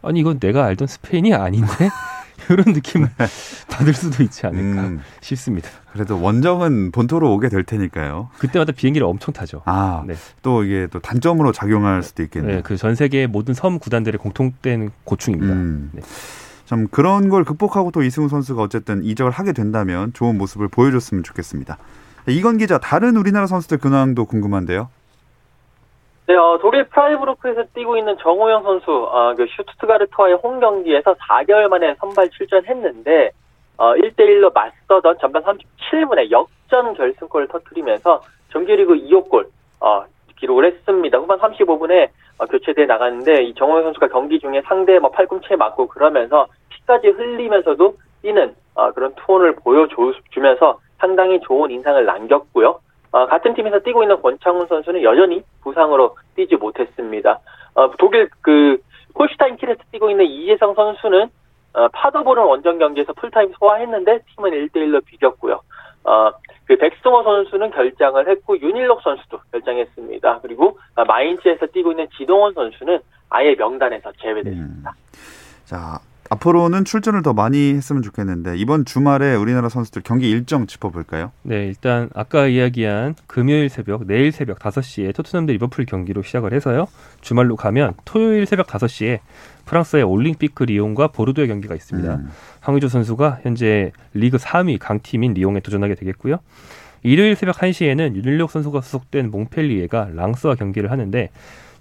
아니 0.01 0.19
이건 0.19 0.39
내가 0.39 0.65
알던 0.65 0.87
스페인이 0.87 1.33
아닌데 1.33 1.67
이런 2.49 2.73
느낌을 2.73 3.09
네. 3.17 3.25
받을 3.69 3.93
수도 3.93 4.23
있지 4.23 4.45
않을까 4.45 4.81
음, 4.81 5.01
싶습니다. 5.21 5.69
그래도 5.91 6.21
원정은 6.21 6.91
본토로 6.91 7.31
오게 7.33 7.49
될 7.49 7.63
테니까요. 7.63 8.29
그때마다 8.37 8.71
비행기를 8.71 9.05
엄청 9.07 9.33
타죠. 9.33 9.61
아, 9.65 10.03
네. 10.07 10.15
또 10.41 10.63
이게 10.63 10.87
또 10.91 10.99
단점으로 10.99 11.51
작용할 11.51 12.03
수도 12.03 12.23
있겠네요. 12.23 12.57
네, 12.57 12.61
그 12.61 12.75
전 12.77 12.95
세계 12.95 13.27
모든 13.27 13.53
섬 13.53 13.79
구단들의 13.79 14.17
공통된 14.19 14.91
고충입니다. 15.03 15.53
음. 15.53 15.89
네. 15.93 16.01
참 16.65 16.87
그런 16.89 17.29
걸 17.29 17.43
극복하고 17.43 17.91
또 17.91 18.01
이승우 18.03 18.29
선수가 18.29 18.61
어쨌든 18.61 19.03
이적을 19.03 19.31
하게 19.31 19.53
된다면 19.53 20.11
좋은 20.13 20.37
모습을 20.37 20.67
보여줬으면 20.69 21.23
좋겠습니다. 21.23 21.77
이건 22.27 22.57
기자, 22.57 22.77
다른 22.77 23.17
우리나라 23.17 23.47
선수들 23.47 23.77
근황도 23.79 24.25
궁금한데요. 24.25 24.89
네, 26.25 26.35
어, 26.35 26.57
독일 26.61 26.85
프라이브루크에서 26.85 27.65
뛰고 27.73 27.97
있는 27.97 28.17
정호영 28.17 28.63
선수, 28.63 28.91
어, 28.91 29.33
그 29.35 29.45
슈투트가르트와의 29.45 30.35
홈 30.35 30.61
경기에서 30.61 31.13
4개월 31.15 31.67
만에 31.67 31.95
선발 31.99 32.29
출전했는데, 32.29 33.31
어, 33.75 33.93
1대1로 33.95 34.53
맞서던 34.53 35.17
전반 35.19 35.43
37분에 35.43 36.31
역전 36.31 36.93
결승골을 36.93 37.49
터뜨리면서 37.49 38.21
정규리그 38.53 38.93
2호 38.93 39.29
골, 39.29 39.49
어, 39.81 40.05
기록을 40.37 40.65
했습니다. 40.65 41.17
후반 41.17 41.39
35분에 41.39 42.09
어, 42.37 42.45
교체돼 42.45 42.85
나갔는데, 42.85 43.43
이 43.43 43.53
정호영 43.55 43.83
선수가 43.83 44.07
경기 44.07 44.39
중에 44.39 44.61
상대 44.65 44.99
뭐 44.99 45.11
팔꿈치에 45.11 45.57
맞고 45.57 45.87
그러면서 45.87 46.47
피까지 46.69 47.09
흘리면서도 47.09 47.97
뛰는, 48.21 48.55
어, 48.75 48.91
그런 48.93 49.13
투혼을 49.15 49.55
보여주면서 49.55 50.79
상당히 50.99 51.41
좋은 51.41 51.69
인상을 51.69 52.05
남겼고요. 52.05 52.79
어, 53.13 53.27
같은 53.27 53.53
팀에서 53.53 53.79
뛰고 53.79 54.03
있는 54.03 54.19
권창훈 54.21 54.65
선수는 54.67 55.03
여전히 55.03 55.43
부상으로 55.61 56.17
뛰지 56.35 56.55
못했습니다. 56.55 57.39
어, 57.75 57.91
독일 57.97 58.27
그 58.41 58.79
홀슈타인 59.17 59.55
킬에서 59.57 59.79
뛰고 59.91 60.09
있는 60.09 60.25
이재성 60.25 60.73
선수는 60.73 61.29
어, 61.73 61.87
파더보른 61.89 62.43
원정 62.43 62.79
경기에서 62.79 63.13
풀타임 63.13 63.53
소화했는데 63.59 64.19
팀은 64.35 64.51
1대1로 64.51 65.05
비겼고요. 65.05 65.61
어, 66.05 66.31
그 66.65 66.75
백승호 66.75 67.21
선수는 67.21 67.69
결장을 67.69 68.27
했고 68.27 68.59
윤일록 68.59 69.01
선수도 69.01 69.39
결장했습니다. 69.51 70.39
그리고 70.41 70.79
마인츠에서 70.95 71.67
뛰고 71.67 71.91
있는 71.91 72.07
지동원 72.17 72.53
선수는 72.53 72.99
아예 73.29 73.53
명단에서 73.53 74.11
제외됐습니다. 74.13 74.89
음. 74.89 75.65
자, 75.65 75.99
앞으로는 76.29 76.85
출전을 76.85 77.21
더 77.21 77.33
많이 77.33 77.73
했으면 77.73 78.01
좋겠는데 78.01 78.57
이번 78.57 78.85
주말에 78.85 79.35
우리나라 79.35 79.69
선수들 79.69 80.01
경기 80.03 80.29
일정 80.29 80.65
짚어볼까요? 80.67 81.31
네, 81.43 81.67
일단 81.67 82.09
아까 82.15 82.47
이야기한 82.47 83.15
금요일 83.27 83.69
새벽, 83.69 84.07
내일 84.07 84.31
새벽 84.31 84.59
5시에 84.59 85.13
토트넘 85.13 85.45
대 85.45 85.53
리버풀 85.53 85.85
경기로 85.85 86.23
시작을 86.23 86.53
해서요. 86.53 86.87
주말로 87.21 87.55
가면 87.55 87.93
토요일 88.05 88.45
새벽 88.45 88.67
5시에 88.67 89.19
프랑스의 89.65 90.03
올림픽크 90.03 90.63
리옹과 90.63 91.09
보르도의 91.09 91.47
경기가 91.47 91.75
있습니다. 91.75 92.15
음. 92.15 92.29
황의조 92.61 92.87
선수가 92.87 93.39
현재 93.43 93.91
리그 94.13 94.37
3위 94.37 94.77
강팀인 94.79 95.33
리옹에 95.33 95.59
도전하게 95.59 95.95
되겠고요. 95.95 96.39
일요일 97.03 97.35
새벽 97.35 97.57
1시에는 97.57 98.15
윤일록 98.15 98.49
선수가 98.49 98.81
소속된 98.81 99.29
몽펠리에가 99.29 100.11
랑스와 100.13 100.55
경기를 100.55 100.89
하는데 100.89 101.29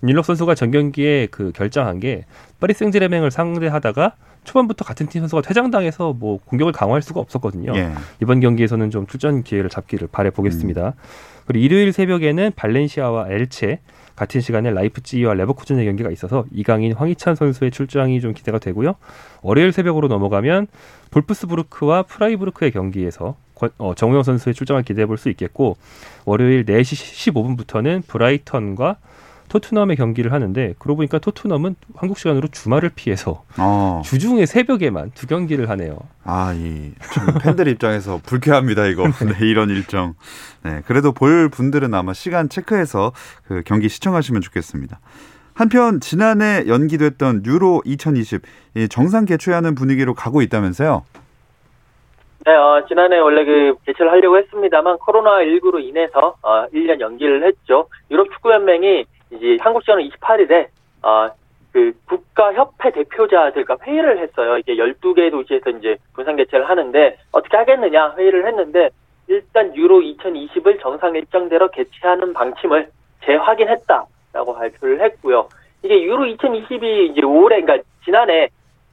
닐럭 0.04 0.24
선수가 0.24 0.56
전 0.56 0.72
경기에 0.72 1.28
그 1.30 1.52
결정한 1.52 2.00
게 2.00 2.24
파리 2.58 2.74
생제르맹을 2.74 3.30
상대하다가 3.30 4.14
초반부터 4.44 4.84
같은 4.84 5.06
팀 5.06 5.20
선수가 5.22 5.42
퇴장당해서 5.42 6.12
뭐 6.12 6.38
공격을 6.44 6.72
강화할 6.72 7.02
수가 7.02 7.20
없었거든요. 7.20 7.72
예. 7.76 7.92
이번 8.20 8.40
경기에서는 8.40 8.90
좀 8.90 9.06
출전 9.06 9.42
기회를 9.42 9.70
잡기를 9.70 10.08
바래 10.10 10.30
보겠습니다. 10.30 10.88
음. 10.88 10.92
그리고 11.46 11.64
일요일 11.64 11.92
새벽에는 11.92 12.52
발렌시아와 12.56 13.28
엘체 13.30 13.80
같은 14.14 14.40
시간에 14.40 14.70
라이프찌히와 14.70 15.34
레버쿠젠의 15.34 15.84
경기가 15.86 16.10
있어서 16.10 16.44
이강인, 16.52 16.92
황희찬 16.92 17.34
선수의 17.34 17.70
출장이 17.70 18.20
좀 18.20 18.34
기대가 18.34 18.58
되고요. 18.58 18.94
월요일 19.42 19.72
새벽으로 19.72 20.08
넘어가면 20.08 20.66
볼프스부르크와 21.10 22.02
프라이부르크의 22.04 22.72
경기에서 22.72 23.36
어, 23.78 23.94
정우영 23.94 24.22
선수의 24.24 24.54
출장을 24.54 24.82
기대해 24.82 25.06
볼 25.06 25.16
수 25.18 25.28
있겠고 25.30 25.76
월요일 26.24 26.64
4시 26.64 27.32
15분부터는 27.32 28.06
브라이턴과 28.06 28.96
토트넘의 29.52 29.96
경기를 29.96 30.32
하는데 30.32 30.74
그러고 30.78 30.96
보니까 30.96 31.18
토트넘은 31.18 31.76
한국 31.94 32.16
시간으로 32.16 32.48
주말을 32.48 32.90
피해서 32.94 33.44
어. 33.58 34.00
주중에 34.02 34.46
새벽에만 34.46 35.10
두 35.14 35.26
경기를 35.26 35.68
하네요. 35.68 35.98
아, 36.24 36.54
이 36.54 36.92
팬들 37.42 37.68
입장에서 37.68 38.18
불쾌합니다 38.24 38.86
이거. 38.86 39.04
네, 39.04 39.46
이런 39.46 39.68
일정. 39.68 40.14
네, 40.64 40.80
그래도 40.86 41.12
볼 41.12 41.50
분들은 41.50 41.92
아마 41.92 42.14
시간 42.14 42.48
체크해서 42.48 43.12
그 43.46 43.62
경기 43.66 43.90
시청하시면 43.90 44.40
좋겠습니다. 44.40 45.00
한편 45.52 46.00
지난해 46.00 46.64
연기됐던 46.66 47.44
유로 47.44 47.82
2020 47.84 48.40
정상 48.88 49.26
개최하는 49.26 49.74
분위기로 49.74 50.14
가고 50.14 50.40
있다면서요? 50.40 51.02
네, 52.44 52.54
어, 52.54 52.84
지난해 52.88 53.18
원래 53.18 53.44
그 53.44 53.76
개최를 53.86 54.10
하려고 54.10 54.36
했습니다만 54.38 54.96
코로나19로 54.98 55.80
인해서 55.80 56.34
어, 56.42 56.66
1년 56.72 57.00
연기를 57.00 57.46
했죠. 57.46 57.86
유럽 58.10 58.32
축구연맹이 58.32 59.04
이제 59.32 59.56
한국 59.60 59.82
시간은 59.82 60.08
28일에 60.08 60.68
어, 61.02 61.30
그 61.72 61.92
국가협회 62.06 62.90
대표자들과 62.90 63.78
회의를 63.82 64.18
했어요. 64.18 64.58
이게 64.58 64.76
12개 64.76 65.30
도시에서 65.30 65.70
이제 65.70 65.96
분산 66.12 66.36
개최를 66.36 66.68
하는데 66.68 67.18
어떻게 67.32 67.56
하겠느냐 67.56 68.14
회의를 68.16 68.46
했는데 68.46 68.90
일단 69.28 69.74
유로 69.74 70.00
2020을 70.00 70.80
정상 70.80 71.14
일정대로 71.14 71.70
개최하는 71.70 72.34
방침을 72.34 72.88
재확인했다라고 73.24 74.54
발표를 74.54 75.00
했고요. 75.00 75.48
이게 75.82 76.02
유로 76.02 76.24
2020이 76.24 77.10
이제 77.10 77.22
올해 77.24 77.60
그러니까 77.62 77.88
지난해 78.04 78.50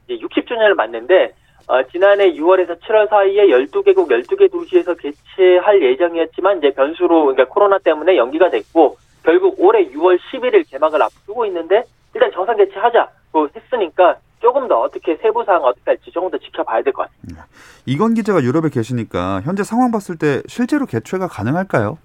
이제 0.08 0.24
60주년을 0.24 0.74
맞는데 0.74 1.34
어, 1.68 1.82
지난해 1.84 2.32
6월에서 2.32 2.80
7월 2.80 3.08
사이에 3.10 3.46
12개국 3.48 4.08
12개 4.08 4.50
도시에서 4.50 4.94
개최할 4.94 5.82
예정이었지만 5.82 6.58
이제 6.58 6.70
변수로 6.70 7.26
그러니까 7.26 7.44
코로나 7.44 7.78
때문에 7.78 8.16
연기가 8.16 8.48
됐고 8.48 8.96
결국 9.24 9.54
올해 9.58 9.84
6월 9.90 10.18
11일 10.32 10.68
개막을 10.70 11.02
앞두고 11.02 11.44
있는데 11.46 11.84
일단 12.14 12.30
정상 12.32 12.56
개최하자고 12.56 13.48
했으니까 13.54 14.16
조금 14.40 14.66
더 14.68 14.80
어떻게 14.80 15.16
세부 15.16 15.44
사항 15.44 15.62
어떻게 15.64 15.82
할지 15.90 16.10
조금 16.10 16.30
더 16.30 16.38
지켜봐야 16.38 16.82
될 16.82 16.92
것 16.92 17.06
같습니다. 17.08 17.46
이건 17.86 18.14
기자가 18.14 18.42
유럽에 18.42 18.70
계시니까 18.70 19.42
현재 19.42 19.62
상황 19.62 19.90
봤을 19.90 20.16
때 20.16 20.42
실제로 20.46 20.86
개최가 20.86 21.28
가능할까요? 21.28 21.98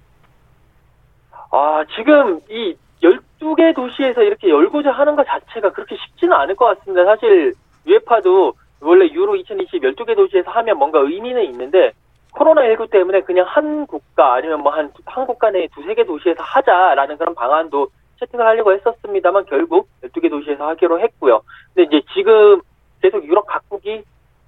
아, 1.52 1.84
지금 1.96 2.42
이 2.50 2.76
12개 3.02 3.74
도시에서 3.76 4.22
이렇게 4.24 4.50
열고자 4.50 4.92
하는 4.92 5.16
것 5.16 5.26
자체가 5.26 5.72
그렇게 5.72 5.96
쉽지는 5.96 6.34
않을 6.36 6.56
것 6.56 6.66
같습니다. 6.80 7.06
사실 7.06 7.54
유에파도 7.88 8.54
원래 8.82 9.06
유로 9.08 9.36
2020 9.38 9.82
12개 9.82 10.16
도시에서 10.16 10.52
하면 10.52 10.78
뭔가 10.78 11.00
의미는 11.00 11.44
있는데 11.46 11.94
코로나19 12.36 12.90
때문에 12.90 13.22
그냥 13.22 13.46
한 13.48 13.88
국가 13.88 14.34
아니면 14.34 14.62
뭐 14.62 14.74
한 14.74 14.92
한 15.06 15.26
국가 15.26 15.50
내 15.52 15.68
두세 15.74 15.94
개 15.96 16.04
도시에서 16.04 16.44
하자라는 16.44 17.18
그런 17.18 17.34
방안도 17.36 17.88
채택을 18.20 18.46
하려고 18.46 18.74
했었습니다만 18.74 19.46
결국 19.46 19.88
12개 20.04 20.30
도시에서 20.30 20.68
하기로 20.70 21.00
했고요. 21.00 21.42
근데 21.74 21.88
이제 21.98 22.06
지금 22.14 22.62
계속 23.02 23.24
유럽 23.26 23.46
각국이 23.46 24.04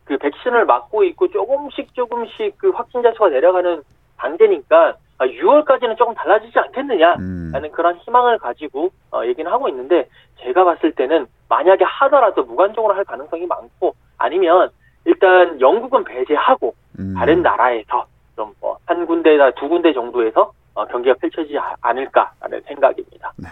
그 0.06 0.17
백신을 0.17 0.65
맞고 0.65 1.04
있고 1.06 1.28
조금씩 1.30 1.93
조금씩 1.93 2.58
그 2.58 2.69
확진자 2.69 3.12
수가 3.12 3.30
내려가는 3.30 3.84
단계니까 4.17 4.95
6월까지는 5.19 5.91
아, 5.91 5.95
조금 5.95 6.13
달라지지 6.13 6.58
않겠느냐라는 6.58 7.19
음. 7.19 7.71
그런 7.71 7.95
희망을 7.97 8.38
가지고 8.38 8.89
어, 9.12 9.26
얘기는 9.26 9.50
하고 9.52 9.67
있는데 9.69 10.08
제가 10.39 10.63
봤을 10.63 10.91
때는 10.91 11.26
만약에 11.50 11.84
하더라도 11.84 12.43
무관적으로 12.43 12.93
할 12.93 13.04
가능성이 13.04 13.45
많고 13.47 13.95
아니면 14.17 14.69
일단 15.06 15.60
영국은 15.60 16.04
배제하고 16.04 16.73
음. 16.99 17.13
다른 17.15 17.41
나라에서 17.41 18.05
좀 18.36 18.53
뭐 18.62 18.77
한 18.86 19.05
군데나 19.05 19.51
두 19.51 19.67
군데 19.67 19.93
정도에서 19.93 20.51
어, 20.73 20.86
경기가 20.86 21.15
펼쳐지지 21.15 21.57
않을까라는 21.81 22.62
생각입니다. 22.67 23.33
네. 23.38 23.49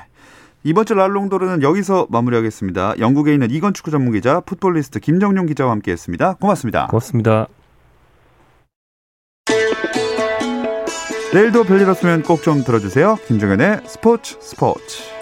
이번 0.64 0.86
주 0.86 0.94
랄롱도르는 0.94 1.62
여기서 1.64 2.08
마무리하겠습니다. 2.10 2.96
영국에 3.00 3.34
있는 3.34 3.50
이건 3.52 3.74
축구 3.74 3.92
전문 3.92 4.14
기자, 4.14 4.40
풋볼리스트 4.42 5.00
김정용 5.00 5.46
기자와 5.48 5.72
함께했습니다. 5.72 6.36
고맙습니다. 6.36 6.88
고맙습니다. 6.88 7.48
내일도 11.34 11.64
별일 11.64 11.90
없으면 11.90 12.24
꼭 12.24 12.42
좀 12.42 12.64
들어주세요. 12.64 13.16
김정현의 13.28 13.82
스포츠 13.86 14.38
스포츠. 14.40 15.15